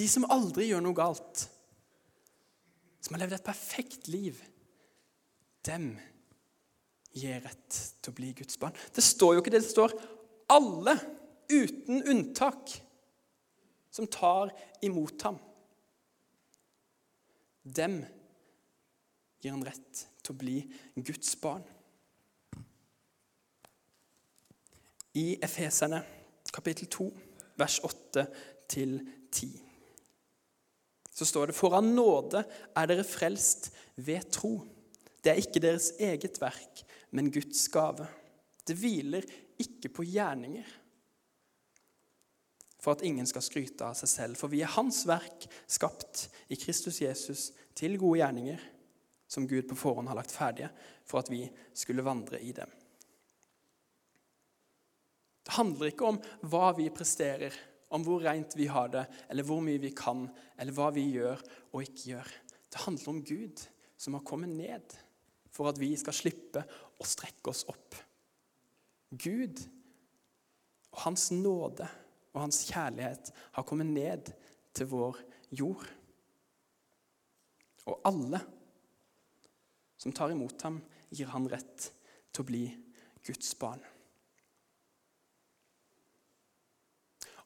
De 0.00 0.06
som 0.08 0.24
aldri 0.32 0.70
gjør 0.70 0.80
noe 0.80 0.96
galt, 0.96 1.42
som 3.04 3.16
har 3.16 3.20
levd 3.24 3.36
et 3.36 3.44
perfekt 3.44 4.08
liv, 4.08 4.38
dem 5.66 5.90
gir 7.12 7.42
rett 7.44 7.80
til 8.00 8.12
å 8.12 8.16
bli 8.16 8.30
Guds 8.38 8.56
barn. 8.60 8.76
Det 8.94 9.04
står 9.04 9.34
jo 9.34 9.42
ikke 9.42 9.52
det. 9.52 9.60
Det 9.64 9.74
står 9.74 9.92
alle, 10.54 10.94
uten 11.50 12.00
unntak, 12.08 12.72
som 13.92 14.08
tar 14.08 14.54
imot 14.86 15.26
ham. 15.26 15.36
Dem 17.60 18.00
gir 19.42 19.52
han 19.52 19.66
rett 19.66 20.04
til 20.22 20.32
å 20.32 20.40
bli 20.40 20.60
Guds 20.96 21.34
barn. 21.42 21.66
I 25.18 25.34
Efeserne 25.42 26.04
kapittel 26.54 26.88
2, 26.88 27.10
vers 27.60 27.82
8 27.84 28.30
til 28.70 29.02
10 29.34 29.69
så 31.20 31.26
står 31.28 31.50
det 31.50 31.58
foran 31.58 31.92
nåde 31.92 32.40
er 32.48 32.88
dere 32.88 33.04
frelst 33.04 33.68
ved 34.00 34.30
tro. 34.32 34.54
Det 35.20 35.34
er 35.34 35.40
ikke 35.42 35.60
deres 35.60 35.90
eget 36.00 36.38
verk, 36.40 36.80
men 37.12 37.28
Guds 37.34 37.66
gave. 37.68 38.06
Det 38.64 38.78
hviler 38.80 39.26
ikke 39.60 39.90
på 39.92 40.06
gjerninger, 40.08 40.64
for 42.80 42.96
at 42.96 43.04
ingen 43.04 43.28
skal 43.28 43.44
skryte 43.44 43.84
av 43.84 43.98
seg 43.98 44.08
selv. 44.08 44.40
For 44.40 44.48
vi 44.48 44.62
er 44.64 44.72
Hans 44.72 45.02
verk, 45.04 45.44
skapt 45.68 46.30
i 46.48 46.56
Kristus 46.56 47.02
Jesus 47.04 47.50
til 47.76 47.98
gode 48.00 48.22
gjerninger, 48.22 48.62
som 49.28 49.44
Gud 49.44 49.68
på 49.68 49.76
forhånd 49.76 50.08
har 50.08 50.16
lagt 50.16 50.32
ferdige 50.32 50.70
for 51.04 51.20
at 51.20 51.28
vi 51.28 51.44
skulle 51.76 52.06
vandre 52.06 52.40
i 52.40 52.54
dem. 52.56 52.72
Det 55.44 55.58
handler 55.58 55.92
ikke 55.92 56.08
om 56.08 56.18
hva 56.48 56.72
vi 56.78 56.88
presterer, 56.94 57.52
om 57.90 58.04
hvor 58.06 58.22
rent 58.22 58.54
vi 58.58 58.68
har 58.70 58.90
det, 58.92 59.04
eller 59.30 59.46
hvor 59.46 59.62
mye 59.64 59.80
vi 59.82 59.92
kan, 59.96 60.28
eller 60.60 60.74
hva 60.76 60.90
vi 60.94 61.08
gjør 61.16 61.42
og 61.72 61.82
ikke 61.82 62.12
gjør. 62.12 62.32
Det 62.70 62.84
handler 62.84 63.12
om 63.12 63.22
Gud 63.26 63.64
som 64.00 64.16
har 64.16 64.26
kommet 64.26 64.52
ned 64.54 64.94
for 65.50 65.70
at 65.70 65.80
vi 65.80 65.90
skal 65.98 66.14
slippe 66.14 66.62
å 67.00 67.06
strekke 67.06 67.50
oss 67.50 67.64
opp. 67.70 67.98
Gud 69.10 69.58
og 70.94 71.02
hans 71.06 71.30
nåde 71.34 71.88
og 72.30 72.44
hans 72.44 72.62
kjærlighet 72.68 73.32
har 73.56 73.66
kommet 73.66 73.90
ned 73.90 74.30
til 74.76 74.90
vår 74.92 75.18
jord. 75.58 75.82
Og 77.90 78.06
alle 78.06 78.38
som 80.00 80.14
tar 80.16 80.32
imot 80.32 80.62
ham, 80.64 80.78
gir 81.10 81.28
han 81.34 81.48
rett 81.50 81.90
til 82.30 82.44
å 82.44 82.48
bli 82.48 82.62
Guds 83.26 83.50
barn. 83.58 83.82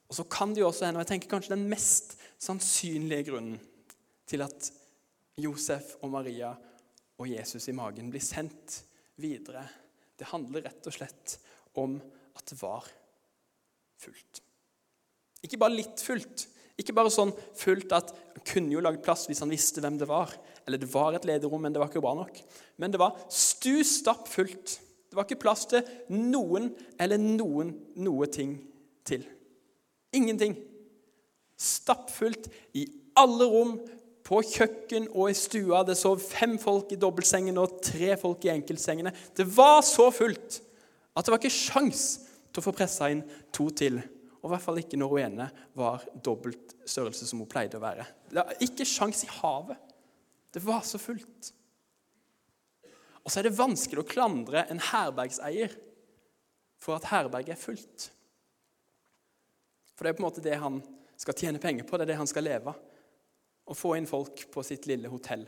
Og 0.09 0.17
så 0.19 0.27
kan 0.29 0.53
det 0.55 0.63
jo 0.63 0.69
også 0.69 0.87
hende, 0.87 1.01
og 1.01 1.05
jeg 1.05 1.15
tenker 1.15 1.33
kanskje 1.33 1.55
den 1.55 1.69
mest 1.71 2.17
sannsynlige 2.43 3.31
grunnen 3.31 3.59
til 4.29 4.45
at 4.45 4.71
Josef 5.41 5.97
og 6.05 6.13
Maria 6.15 6.53
og 7.19 7.31
Jesus 7.31 7.69
i 7.71 7.77
magen 7.77 8.11
blir 8.13 8.23
sendt 8.23 8.83
videre, 9.21 9.65
det 10.19 10.31
handler 10.31 10.67
rett 10.69 10.87
og 10.87 10.95
slett 10.95 11.39
om 11.81 11.97
at 12.35 12.47
det 12.51 12.59
var 12.61 12.87
fullt. 14.03 14.43
Ikke 15.45 15.61
bare 15.61 15.79
litt 15.79 16.03
fullt, 16.03 16.51
Ikke 16.75 16.91
bare 16.91 17.07
sånn 17.13 17.31
fullt 17.55 17.93
at 17.95 18.09
han 18.11 18.43
kunne 18.51 18.75
jo 18.75 18.81
lagd 18.83 19.05
plass 19.05 19.29
hvis 19.29 19.39
han 19.45 19.53
visste 19.53 19.79
hvem 19.79 19.95
det 20.01 20.09
var. 20.11 20.33
Eller 20.67 20.81
det 20.83 20.89
var 20.91 21.15
et 21.15 21.27
lederom, 21.29 21.63
men 21.63 21.71
det 21.71 21.79
var 21.79 21.87
ikke 21.87 22.03
bra 22.03 22.17
nok. 22.19 22.41
Men 22.83 22.91
det 22.91 22.99
var 22.99 23.15
stu 23.31 23.77
fullt. 24.27 24.81
Det 25.07 25.15
var 25.15 25.23
ikke 25.23 25.39
plass 25.45 25.69
til 25.71 25.87
noen 26.11 26.73
eller 26.99 27.23
noen 27.23 27.71
noe 28.03 28.27
ting 28.27 28.57
til. 29.07 29.23
Ingenting. 30.15 30.57
Stappfullt 31.61 32.49
i 32.79 32.87
alle 33.19 33.47
rom, 33.51 33.77
på 34.25 34.41
kjøkken 34.41 35.11
og 35.13 35.29
i 35.31 35.37
stua. 35.37 35.83
Det 35.85 35.97
sov 36.01 36.23
fem 36.23 36.57
folk 36.61 36.95
i 36.95 37.01
dobbeltsengene 37.01 37.61
og 37.61 37.81
tre 37.85 38.15
folk 38.21 38.47
i 38.47 38.55
enkeltsengene. 38.55 39.13
Det 39.37 39.47
var 39.53 39.83
så 39.85 40.09
fullt 40.15 40.61
at 41.15 41.27
det 41.27 41.35
var 41.35 41.41
ikke 41.43 41.53
sjans 41.53 42.07
til 42.49 42.63
å 42.63 42.65
få 42.65 42.75
pressa 42.77 43.11
inn 43.13 43.23
to 43.55 43.69
til. 43.77 44.01
Og 44.41 44.49
i 44.49 44.53
hvert 44.55 44.65
fall 44.65 44.81
ikke 44.81 44.99
når 45.01 45.13
hun 45.13 45.25
ene 45.25 45.49
var 45.77 46.05
dobbelt 46.25 46.75
størrelse 46.89 47.29
som 47.29 47.43
hun 47.43 47.51
pleide 47.51 47.79
å 47.79 47.85
være. 47.85 48.07
Det 48.31 48.41
var 48.41 48.65
ikke 48.65 48.89
sjans 48.89 49.25
i 49.27 49.31
havet. 49.41 49.93
Det 50.55 50.63
var 50.65 50.83
så 50.87 51.01
fullt. 51.03 51.53
Og 53.25 53.33
så 53.33 53.41
er 53.41 53.49
det 53.49 53.57
vanskelig 53.57 54.03
å 54.03 54.09
klandre 54.09 54.67
en 54.71 54.83
herbergseier 54.93 55.73
for 56.81 56.97
at 56.99 57.09
herberget 57.09 57.57
er 57.57 57.61
fullt. 57.61 58.11
For 59.95 60.05
det 60.05 60.13
er 60.13 60.19
på 60.19 60.25
en 60.25 60.29
måte 60.29 60.45
det 60.45 60.59
han 60.59 60.81
skal 61.21 61.39
tjene 61.39 61.63
penger 61.63 61.87
på, 61.87 61.97
det 61.97 62.07
er 62.07 62.13
det 62.13 62.21
han 62.21 62.31
skal 62.31 62.47
leve 62.47 62.75
av. 62.75 62.83
Å 63.65 63.77
få 63.77 63.95
inn 63.97 64.09
folk 64.09 64.43
på 64.53 64.63
sitt 64.67 64.85
lille 64.91 65.09
hotell. 65.09 65.47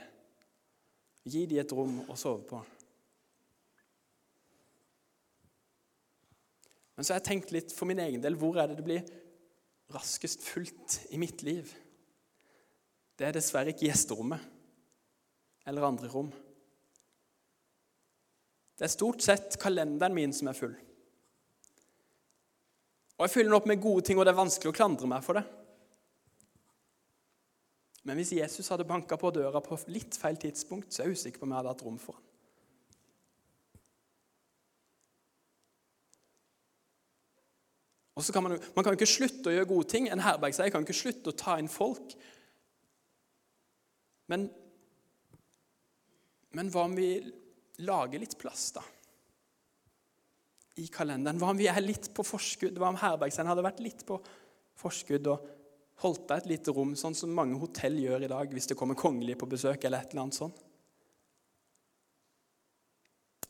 Gi 1.27 1.43
dem 1.51 1.61
et 1.61 1.75
rom 1.77 1.99
å 2.09 2.17
sove 2.17 2.47
på. 2.49 2.63
Men 6.97 7.05
så 7.05 7.13
har 7.13 7.21
jeg 7.21 7.29
tenkt 7.29 7.53
litt 7.53 7.75
for 7.77 7.89
min 7.91 8.01
egen 8.01 8.23
del 8.25 8.39
hvor 8.41 8.57
er 8.57 8.71
det 8.71 8.79
det 8.79 8.87
blir 8.87 9.11
raskest 9.93 10.47
fullt 10.47 11.03
i 11.13 11.21
mitt 11.21 11.45
liv? 11.45 11.69
Det 13.17 13.29
er 13.29 13.37
dessverre 13.37 13.75
ikke 13.75 13.89
gjesterommet 13.91 14.41
eller 15.69 15.85
andre 15.85 16.09
rom. 16.09 16.31
Det 18.77 18.85
er 18.87 18.93
stort 18.93 19.25
sett 19.25 19.57
kalenderen 19.61 20.17
min 20.17 20.33
som 20.37 20.49
er 20.49 20.57
full. 20.57 20.75
Og 23.17 23.25
jeg 23.25 23.33
fyller 23.33 23.51
den 23.51 23.59
opp 23.59 23.69
med 23.69 23.81
gode 23.81 24.05
ting, 24.05 24.19
og 24.19 24.27
det 24.27 24.35
er 24.35 24.43
vanskelig 24.43 24.73
å 24.73 24.77
klandre 24.77 25.09
meg 25.09 25.25
for 25.25 25.39
det. 25.39 25.47
Men 28.07 28.21
hvis 28.21 28.37
Jesus 28.37 28.69
hadde 28.71 28.87
banka 28.87 29.17
på 29.19 29.33
døra 29.35 29.63
på 29.65 29.79
litt 29.91 30.15
feil 30.21 30.37
tidspunkt, 30.39 30.93
så 30.93 31.03
er 31.03 31.11
jeg 31.11 31.19
usikker 31.19 31.41
på 31.41 31.49
om 31.49 31.55
jeg 31.55 31.59
hadde 31.63 31.73
hatt 31.73 31.85
rom 31.87 31.97
for 31.99 32.19
ham. 32.19 32.27
Og 38.17 38.25
så 38.25 38.33
kan 38.33 38.47
man, 38.47 38.55
man 38.77 38.85
kan 38.85 38.95
jo 38.95 38.97
ikke 38.97 39.11
slutte 39.11 39.51
å 39.51 39.53
gjøre 39.53 39.69
gode 39.69 39.91
ting. 39.93 40.07
En 40.09 40.23
herbergseier 40.25 40.73
kan 40.73 40.87
ikke 40.87 40.97
slutte 40.97 41.33
å 41.33 41.37
ta 41.37 41.59
inn 41.61 41.69
folk. 41.69 42.15
Men, 44.33 44.47
men 46.57 46.71
hva 46.73 46.87
om 46.89 46.95
vi 46.97 47.11
lager 47.85 48.23
litt 48.23 48.39
plass 48.41 48.71
da, 48.79 48.85
i 50.77 50.87
kalenderen. 50.93 51.39
Hva 51.41 51.53
om 51.53 51.59
vi 51.59 51.69
er 51.71 51.81
litt 51.85 52.11
på 52.15 52.25
forskudd? 52.27 52.77
Hva 52.79 52.91
om 52.93 53.01
herbergseieren 53.01 53.51
hadde 53.53 53.65
vært 53.65 53.83
litt 53.85 54.05
på 54.09 54.19
forskudd 54.77 55.31
og 55.33 55.51
holdt 56.03 56.27
deg 56.29 56.43
et 56.43 56.51
lite 56.53 56.75
rom, 56.77 56.93
sånn 56.99 57.17
som 57.17 57.33
mange 57.33 57.57
hotell 57.61 57.97
gjør 58.03 58.27
i 58.27 58.31
dag 58.33 58.53
hvis 58.53 58.69
det 58.71 58.77
kommer 58.79 58.99
kongelige 58.99 59.41
på 59.41 59.49
besøk? 59.49 59.85
eller 59.85 60.05
et 60.05 60.13
eller 60.13 60.27
annet 60.27 60.39
sånt? 60.39 60.63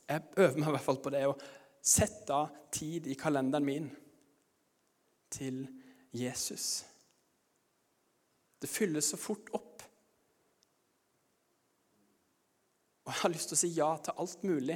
Jeg 0.07 0.23
øver 0.39 0.55
meg 0.55 0.69
i 0.69 0.75
hvert 0.77 0.85
fall 0.85 1.01
på 1.03 1.11
det 1.11 1.25
å 1.27 1.35
sette 1.83 2.35
av 2.35 2.61
tid 2.71 3.09
i 3.11 3.15
kalenderen 3.19 3.67
min 3.67 3.89
til 5.35 5.65
Jesus. 6.15 6.85
Det 8.57 8.71
fylles 8.71 9.11
så 9.11 9.19
fort 9.19 9.51
opp 9.53 9.67
Og 13.07 13.13
jeg 13.13 13.21
har 13.21 13.31
lyst 13.31 13.47
til 13.47 13.55
å 13.55 13.59
si 13.61 13.67
ja 13.71 13.87
til 14.03 14.17
alt 14.19 14.41
mulig. 14.43 14.75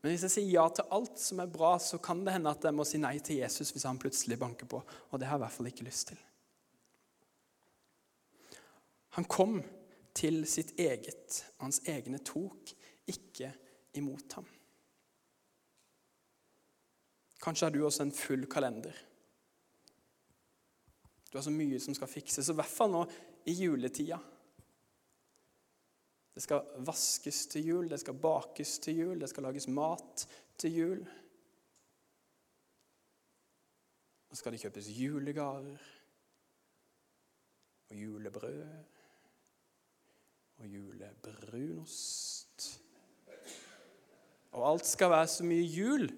Men 0.00 0.14
hvis 0.14 0.24
jeg 0.24 0.32
sier 0.32 0.52
ja 0.54 0.64
til 0.72 0.88
alt 0.96 1.20
som 1.20 1.42
er 1.42 1.50
bra, 1.52 1.74
så 1.78 1.98
kan 2.00 2.22
det 2.24 2.32
hende 2.38 2.52
at 2.52 2.64
jeg 2.64 2.76
må 2.76 2.86
si 2.88 3.00
nei 3.00 3.18
til 3.24 3.42
Jesus 3.42 3.72
hvis 3.74 3.84
han 3.84 4.00
plutselig 4.00 4.38
banker 4.40 4.68
på. 4.70 4.80
Og 5.10 5.20
det 5.20 5.28
har 5.28 5.36
jeg 5.36 5.42
i 5.42 5.44
hvert 5.44 5.56
fall 5.58 5.68
ikke 5.72 5.88
lyst 5.88 6.12
til. 6.12 6.22
Han 9.18 9.26
kom 9.28 9.58
til 10.16 10.44
sitt 10.48 10.72
eget, 10.80 11.42
og 11.58 11.66
hans 11.68 11.82
egne 11.90 12.20
tok 12.24 12.72
ikke 13.10 13.52
imot 13.98 14.38
ham. 14.38 14.48
Kanskje 17.40 17.66
har 17.66 17.74
du 17.74 17.84
også 17.84 18.04
en 18.04 18.14
full 18.14 18.44
kalender. 18.50 18.96
Du 21.30 21.38
har 21.38 21.44
så 21.46 21.52
mye 21.54 21.78
som 21.80 21.94
skal 21.94 22.10
fikses, 22.10 22.48
i 22.50 22.56
hvert 22.56 22.68
fall 22.68 22.92
nå 22.92 23.04
i 23.48 23.54
juletida. 23.54 24.18
Det 26.40 26.46
skal 26.46 26.84
vaskes 26.88 27.38
til 27.52 27.66
jul, 27.68 27.88
det 27.90 27.98
skal 28.00 28.16
bakes 28.16 28.78
til 28.80 28.96
jul, 28.96 29.18
det 29.20 29.28
skal 29.28 29.44
lages 29.44 29.66
mat 29.68 30.22
til 30.56 30.72
jul. 30.72 31.02
Og 34.30 34.38
skal 34.40 34.56
det 34.56 34.60
kjøpes 34.62 34.88
julegaver 34.88 35.84
og 37.90 37.96
julebrød 37.96 38.64
og 40.56 40.66
julebrunost. 40.66 42.80
Og 44.56 44.68
alt 44.72 44.86
skal 44.86 45.12
være 45.12 45.28
så 45.28 45.44
mye 45.44 45.68
jul. 45.68 46.08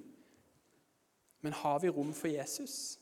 Men 1.40 1.52
har 1.52 1.78
vi 1.82 1.88
rom 1.88 2.14
for 2.14 2.28
Jesus? 2.28 2.98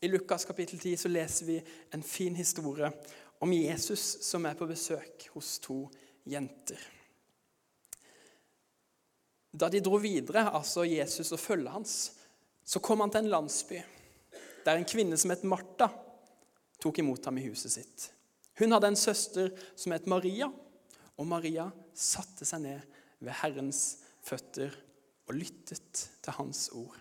I 0.00 0.08
Lukas 0.08 0.44
kapittel 0.44 0.78
10 0.78 0.96
så 0.96 1.08
leser 1.08 1.46
vi 1.46 1.62
en 1.94 2.02
fin 2.02 2.36
historie 2.36 2.92
om 3.40 3.52
Jesus 3.52 4.04
som 4.24 4.46
er 4.48 4.56
på 4.58 4.68
besøk 4.68 5.28
hos 5.34 5.56
to 5.62 5.84
jenter. 6.26 6.80
Da 9.56 9.68
de 9.72 9.80
dro 9.80 9.98
videre, 10.00 10.50
altså 10.52 10.84
Jesus 10.84 11.32
og 11.32 11.40
følget 11.40 11.72
hans, 11.72 11.94
så 12.66 12.82
kom 12.82 13.00
han 13.00 13.12
til 13.12 13.24
en 13.24 13.32
landsby 13.32 13.80
der 14.66 14.80
en 14.80 14.88
kvinne 14.88 15.16
som 15.18 15.30
het 15.30 15.44
Martha, 15.46 15.86
tok 16.82 16.98
imot 16.98 17.24
ham 17.28 17.38
i 17.38 17.46
huset 17.46 17.72
sitt. 17.76 18.08
Hun 18.58 18.74
hadde 18.74 18.90
en 18.90 18.98
søster 18.98 19.52
som 19.78 19.94
het 19.94 20.08
Maria, 20.10 20.48
og 21.16 21.28
Maria 21.30 21.68
satte 21.94 22.44
seg 22.48 22.64
ned 22.64 22.96
ved 23.22 23.38
Herrens 23.44 23.82
føtter 24.26 24.74
og 25.26 25.36
lyttet 25.38 26.02
til 26.22 26.36
hans 26.36 26.66
ord. 26.74 26.98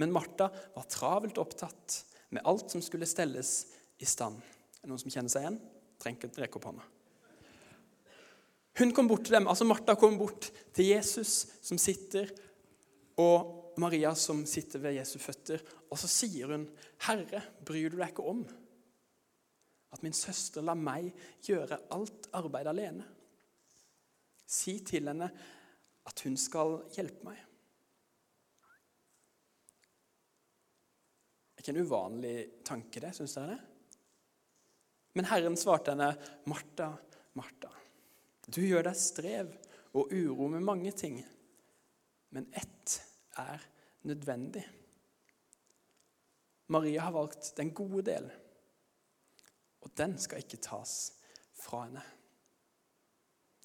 Men 0.00 0.12
Martha 0.12 0.50
var 0.74 0.88
travelt 0.90 1.38
opptatt 1.40 2.00
med 2.34 2.44
alt 2.48 2.72
som 2.72 2.82
skulle 2.82 3.08
stelles 3.08 3.68
i 4.00 4.08
stand. 4.08 4.40
Er 4.80 4.88
det 4.88 4.94
noen 4.94 5.02
som 5.02 5.12
kjenner 5.12 5.32
seg 5.32 5.44
igjen? 5.44 5.60
Trenger 6.00 6.30
ikke 6.30 6.42
rekke 6.42 6.58
opp 6.60 6.68
hånda. 6.70 6.86
Hun 8.80 8.94
kom 8.96 9.10
bort 9.10 9.26
til 9.28 9.36
dem, 9.36 9.48
altså 9.50 9.66
Martha 9.68 9.96
kom 9.98 10.16
bort 10.16 10.48
til 10.72 10.88
Jesus 10.88 11.42
som 11.60 11.76
sitter, 11.80 12.30
og 13.20 13.76
Maria 13.80 14.14
som 14.16 14.40
sitter 14.48 14.80
ved 14.80 14.96
Jesu 14.96 15.18
føtter. 15.20 15.60
Og 15.90 15.98
så 16.00 16.08
sier 16.08 16.48
hun, 16.48 16.68
'Herre, 17.04 17.42
bryr 17.64 17.90
du 17.90 17.98
deg 17.98 18.08
ikke 18.08 18.24
om 18.24 18.44
at 19.92 20.02
min 20.02 20.16
søster 20.16 20.62
lar 20.62 20.78
meg 20.78 21.12
gjøre 21.44 21.80
alt 21.90 22.30
arbeid 22.32 22.66
alene?' 22.66 23.08
Si 24.46 24.80
til 24.82 25.06
henne 25.06 25.30
at 26.06 26.20
hun 26.24 26.36
skal 26.36 26.80
hjelpe 26.96 27.24
meg. 27.24 27.38
Det 31.54 31.60
er 31.60 31.62
ikke 31.62 31.76
en 31.76 31.86
uvanlig 31.86 32.64
tanke, 32.64 33.00
det, 33.00 33.12
syns 33.14 33.36
dere 33.36 33.52
det? 33.52 33.69
Men 35.14 35.26
Herren 35.26 35.56
svarte 35.58 35.94
henne, 35.94 36.14
'Martha, 36.46 36.92
Martha, 37.34 37.70
du 38.46 38.60
gjør 38.62 38.86
deg 38.86 38.98
strev 38.98 39.54
og 39.94 40.12
uro 40.14 40.46
med 40.52 40.62
mange 40.66 40.92
ting, 40.94 41.18
men 42.30 42.46
ett 42.54 43.00
er 43.38 43.64
nødvendig.' 44.06 44.66
Maria 46.70 47.02
har 47.02 47.16
valgt 47.16 47.50
den 47.56 47.72
gode 47.74 48.04
del, 48.06 48.28
og 49.82 49.90
den 49.98 50.14
skal 50.22 50.44
ikke 50.44 50.60
tas 50.62 51.12
fra 51.58 51.82
henne. 51.88 52.04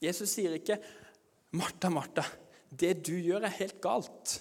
Jesus 0.02 0.34
sier 0.34 0.58
ikke, 0.58 0.80
'Martha, 1.54 1.94
Martha, 1.94 2.26
det 2.72 3.06
du 3.06 3.14
gjør, 3.14 3.46
er 3.46 3.60
helt 3.62 3.82
galt.' 3.82 4.40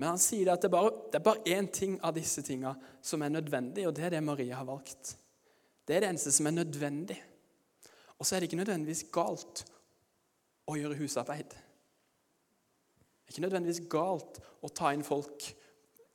Men 0.00 0.14
han 0.14 0.20
sier 0.22 0.48
at 0.48 0.62
det 0.64 0.70
er 0.70 0.72
bare, 0.72 0.92
det 1.12 1.52
én 1.52 1.66
ting 1.68 1.98
av 2.00 2.14
disse 2.16 2.40
tinga 2.40 2.72
som 3.04 3.20
er 3.20 3.34
nødvendig, 3.34 3.84
og 3.84 3.92
det 3.92 4.06
er 4.06 4.14
det 4.14 4.22
Maria 4.24 4.56
har 4.56 4.64
valgt. 4.64 5.12
Det 5.84 5.92
er 5.92 6.00
det 6.00 6.08
eneste 6.14 6.32
som 6.32 6.48
er 6.48 6.56
nødvendig. 6.56 7.18
Og 8.16 8.24
så 8.24 8.36
er 8.36 8.40
det 8.40 8.48
ikke 8.48 8.62
nødvendigvis 8.62 9.04
galt 9.12 9.64
å 10.64 10.78
gjøre 10.80 10.96
husarbeid. 11.02 11.52
Det 11.52 13.28
er 13.28 13.34
ikke 13.34 13.44
nødvendigvis 13.44 13.84
galt 13.92 14.40
å 14.64 14.72
ta 14.72 14.94
inn 14.96 15.04
folk 15.04 15.50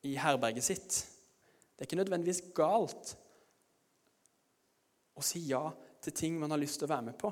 i 0.05 0.17
herberget 0.17 0.65
sitt. 0.65 0.99
Det 1.75 1.85
er 1.85 1.89
ikke 1.89 2.01
nødvendigvis 2.01 2.41
galt 2.57 3.13
å 5.13 5.21
si 5.29 5.45
ja 5.45 5.67
til 6.01 6.13
ting 6.25 6.41
man 6.41 6.57
har 6.57 6.61
lyst 6.61 6.81
til 6.81 6.89
å 6.89 6.95
være 6.95 7.11
med 7.11 7.21
på. 7.21 7.29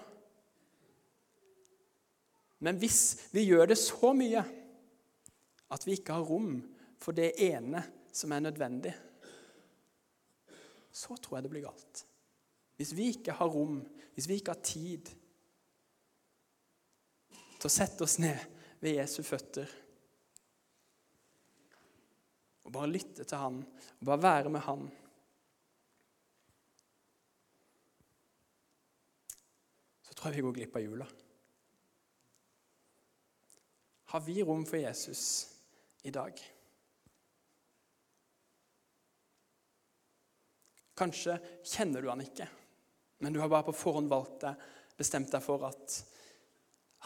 Men 2.61 2.77
hvis 2.77 3.31
vi 3.33 3.49
gjør 3.49 3.73
det 3.73 3.81
så 3.81 4.13
mye 4.13 4.45
at 5.73 5.87
vi 5.87 5.97
ikke 5.97 6.13
har 6.13 6.27
rom 6.27 6.59
for 7.01 7.15
det 7.17 7.33
ene 7.41 7.81
som 8.13 8.31
er 8.31 8.43
nødvendig, 8.45 8.93
så 10.93 11.17
tror 11.17 11.37
jeg 11.37 11.45
det 11.45 11.53
blir 11.53 11.65
galt. 11.65 12.03
Hvis 12.77 12.93
vi 12.97 13.09
ikke 13.13 13.33
har 13.37 13.49
rom, 13.49 13.79
hvis 14.13 14.27
vi 14.29 14.37
ikke 14.37 14.53
har 14.53 14.65
tid 14.65 15.09
til 17.57 17.69
å 17.69 17.73
sette 17.73 18.05
oss 18.05 18.19
ned 18.21 18.37
ved 18.83 18.99
Jesu 18.99 19.23
føtter 19.25 19.79
og 22.63 22.71
bare 22.71 22.91
lytte 22.91 23.25
til 23.27 23.39
han, 23.39 23.57
og 23.99 24.05
bare 24.07 24.23
være 24.23 24.51
med 24.53 24.63
han 24.67 24.91
Så 30.03 30.13
tror 30.13 30.29
jeg 30.29 30.37
vi 30.37 30.43
går 30.45 30.53
glipp 30.55 30.75
av 30.77 30.83
jula. 30.83 31.05
Har 34.13 34.21
vi 34.21 34.43
rom 34.45 34.61
for 34.69 34.77
Jesus 34.77 35.52
i 36.03 36.11
dag? 36.11 36.39
Kanskje 40.93 41.39
kjenner 41.65 42.03
du 42.03 42.11
han 42.11 42.21
ikke, 42.21 42.47
men 43.23 43.33
du 43.33 43.39
har 43.41 43.49
bare 43.49 43.65
på 43.69 43.75
forhånd 43.75 44.11
valgt 44.11 44.43
deg, 44.43 44.67
bestemt 44.99 45.31
deg 45.33 45.41
for 45.41 45.65
at 45.67 45.97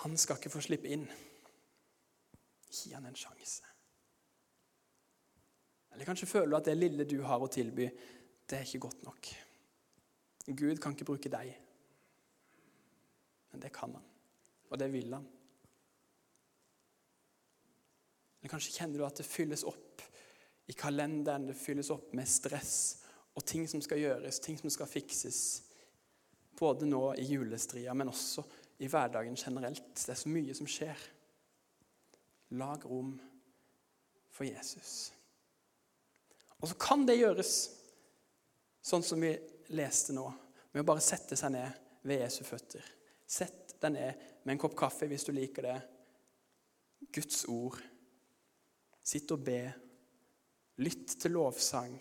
han 0.04 0.18
skal 0.20 0.38
ikke 0.38 0.52
få 0.54 0.62
slippe 0.66 0.92
inn. 0.92 1.06
Gi 2.68 2.92
han 2.94 3.08
en 3.08 3.18
sjanse. 3.18 3.64
Eller 5.94 6.06
kanskje 6.06 6.30
føler 6.30 6.52
du 6.52 6.58
at 6.60 6.68
det 6.68 6.76
lille 6.78 7.08
du 7.10 7.22
har 7.26 7.42
å 7.42 7.50
tilby, 7.50 7.88
det 8.48 8.60
er 8.60 8.68
ikke 8.68 8.84
godt 8.86 9.08
nok. 9.08 9.32
Gud 10.48 10.78
kan 10.84 10.94
ikke 10.94 11.08
bruke 11.08 11.32
deg, 11.32 11.56
men 13.52 13.64
det 13.64 13.72
kan 13.76 13.96
han, 13.96 14.06
og 14.70 14.80
det 14.80 14.92
vil 14.94 15.16
han. 15.16 15.26
Eller 18.48 18.62
kanskje 18.62 18.78
kjenner 18.78 19.02
du 19.02 19.04
at 19.04 19.18
det 19.20 19.26
fylles 19.28 19.66
opp 19.68 20.02
i 20.72 20.74
kalenderen, 20.80 21.50
det 21.50 21.54
fylles 21.60 21.90
opp 21.92 22.14
med 22.16 22.30
stress 22.32 22.76
og 23.36 23.44
ting 23.44 23.66
som 23.68 23.82
skal 23.84 24.00
gjøres, 24.00 24.38
ting 24.40 24.56
som 24.56 24.72
skal 24.72 24.88
fikses. 24.88 25.40
Både 26.56 26.88
nå 26.88 27.02
i 27.20 27.26
julestria, 27.28 27.92
men 27.92 28.08
også 28.08 28.46
i 28.80 28.88
hverdagen 28.88 29.36
generelt. 29.36 29.90
Det 30.00 30.14
er 30.14 30.20
så 30.22 30.32
mye 30.32 30.56
som 30.56 30.70
skjer. 30.72 31.02
Lag 32.56 32.86
rom 32.88 33.18
for 34.32 34.48
Jesus. 34.48 35.12
Og 36.62 36.72
så 36.72 36.80
kan 36.80 37.04
det 37.04 37.18
gjøres 37.20 37.52
sånn 38.80 39.04
som 39.04 39.28
vi 39.28 39.34
leste 39.76 40.16
nå, 40.16 40.24
med 40.72 40.86
å 40.86 40.90
bare 40.94 41.04
sette 41.04 41.36
seg 41.36 41.52
ned 41.58 41.84
ved 42.08 42.24
Jesu 42.24 42.46
føtter. 42.48 42.88
Sett 43.28 43.76
deg 43.84 43.98
ned 44.00 44.26
med 44.46 44.56
en 44.56 44.64
kopp 44.64 44.80
kaffe 44.80 45.12
hvis 45.12 45.28
du 45.28 45.36
liker 45.36 45.68
det. 45.68 45.78
Guds 47.12 47.44
ord. 47.52 47.84
Sitt 49.08 49.32
og 49.32 49.46
be. 49.48 49.62
Lytt 50.84 51.16
til 51.22 51.34
lovsang. 51.38 51.96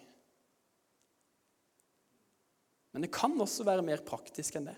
Men 2.97 3.05
det 3.05 3.13
kan 3.15 3.37
også 3.41 3.65
være 3.69 3.85
mer 3.85 4.03
praktisk 4.05 4.57
enn 4.59 4.71
det. 4.71 4.77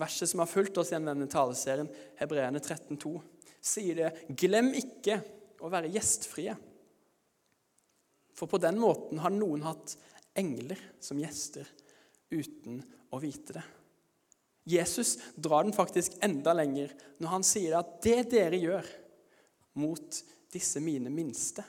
Verset 0.00 0.30
som 0.30 0.40
har 0.42 0.48
fulgt 0.50 0.78
oss 0.78 0.92
gjennom 0.94 1.16
denne 1.16 1.30
taleserien, 1.30 1.88
Hebreerne 2.20 2.62
13,2, 2.62 3.10
sier 3.58 3.98
det 3.98 4.36
Glem 4.38 4.70
ikke 4.78 5.18
å 5.60 5.70
være 5.72 5.90
gjestfrie. 5.90 6.54
For 8.38 8.48
på 8.48 8.60
den 8.62 8.78
måten 8.80 9.18
har 9.20 9.34
noen 9.34 9.66
hatt 9.66 9.96
engler 10.38 10.78
som 11.02 11.18
gjester 11.20 11.66
uten 12.30 12.78
å 13.10 13.18
vite 13.20 13.58
det. 13.58 13.66
Jesus 14.70 15.16
drar 15.34 15.66
den 15.66 15.74
faktisk 15.74 16.14
enda 16.22 16.54
lenger 16.54 16.92
når 17.18 17.34
han 17.34 17.44
sier 17.46 17.80
at 17.80 17.96
det 18.04 18.28
dere 18.30 18.60
gjør 18.62 18.86
mot 19.78 20.22
disse 20.50 20.80
mine 20.82 21.12
minste, 21.12 21.64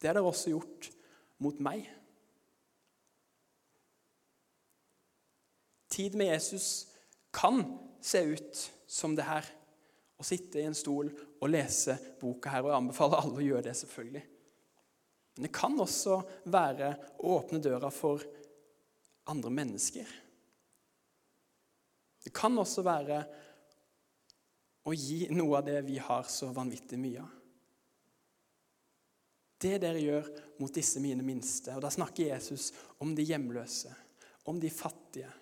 det 0.00 0.08
har 0.08 0.18
dere 0.18 0.28
også 0.28 0.52
gjort 0.52 0.90
mot 1.42 1.58
meg. 1.64 1.84
Tid 5.92 6.16
med 6.16 6.28
Jesus 6.32 6.86
kan 7.32 7.62
se 8.04 8.20
ut 8.20 8.64
som 8.86 9.16
det 9.16 9.24
her. 9.28 9.46
Å 10.16 10.24
sitte 10.24 10.60
i 10.60 10.66
en 10.68 10.76
stol 10.76 11.10
og 11.12 11.50
lese 11.50 11.96
boka 12.20 12.52
her. 12.52 12.64
Og 12.64 12.72
jeg 12.72 12.80
anbefaler 12.80 13.20
alle 13.20 13.40
å 13.40 13.46
gjøre 13.46 13.66
det, 13.68 13.74
selvfølgelig. 13.76 14.22
Men 15.36 15.46
det 15.46 15.52
kan 15.56 15.76
også 15.80 16.20
være 16.52 16.92
å 17.20 17.34
åpne 17.36 17.60
døra 17.64 17.90
for 17.92 18.24
andre 19.32 19.52
mennesker. 19.52 20.12
Det 22.24 22.32
kan 22.34 22.56
også 22.58 22.84
være 22.86 23.20
å 24.86 24.94
gi 24.94 25.26
noe 25.34 25.58
av 25.58 25.66
det 25.66 25.80
vi 25.86 25.98
har 25.98 26.28
så 26.30 26.52
vanvittig 26.54 26.98
mye 27.00 27.24
av. 27.24 27.32
Det 29.56 29.78
dere 29.82 30.02
gjør 30.02 30.28
mot 30.60 30.72
disse 30.74 31.00
mine 31.00 31.24
minste, 31.24 31.72
og 31.74 31.82
da 31.82 31.90
snakker 31.90 32.28
Jesus 32.28 32.70
om 33.02 33.14
de 33.16 33.24
hjemløse, 33.24 33.90
om 34.46 34.60
de 34.60 34.70
fattige, 34.70 35.32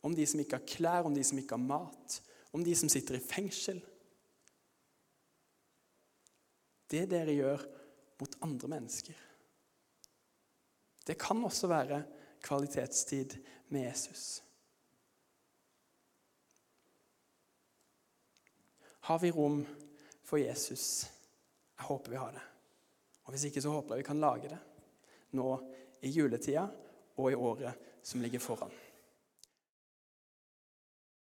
om 0.00 0.14
de 0.16 0.24
som 0.26 0.40
ikke 0.40 0.58
har 0.58 0.68
klær, 0.68 1.06
om 1.06 1.14
de 1.14 1.24
som 1.26 1.38
ikke 1.38 1.58
har 1.58 1.66
mat, 1.66 2.20
om 2.56 2.64
de 2.64 2.74
som 2.74 2.90
sitter 2.90 3.18
i 3.18 3.22
fengsel. 3.22 3.82
Det 6.90 7.04
dere 7.12 7.36
gjør 7.36 7.66
mot 8.20 8.38
andre 8.48 8.72
mennesker. 8.72 9.26
Det 11.06 11.18
kan 11.20 11.44
også 11.44 11.68
være 11.70 12.02
kvalitetstid 12.42 13.36
med 13.68 13.86
Jesus. 13.86 14.40
Har 19.10 19.18
vi 19.18 19.30
rom 19.30 19.66
for 20.24 20.38
Jesus? 20.38 21.10
Jeg 21.76 21.84
håper 21.84 22.10
vi 22.10 22.16
har 22.16 22.32
det. 22.32 22.42
Og 23.24 23.32
Hvis 23.32 23.44
ikke 23.48 23.62
så 23.62 23.72
håper 23.74 23.96
jeg 23.96 24.04
vi 24.04 24.06
kan 24.06 24.20
lage 24.22 24.50
det 24.52 24.58
nå 25.34 25.46
i 26.06 26.12
juletida 26.14 26.68
og 27.16 27.26
i 27.32 27.34
året 27.34 27.88
som 28.06 28.22
ligger 28.22 28.38
foran. 28.38 28.70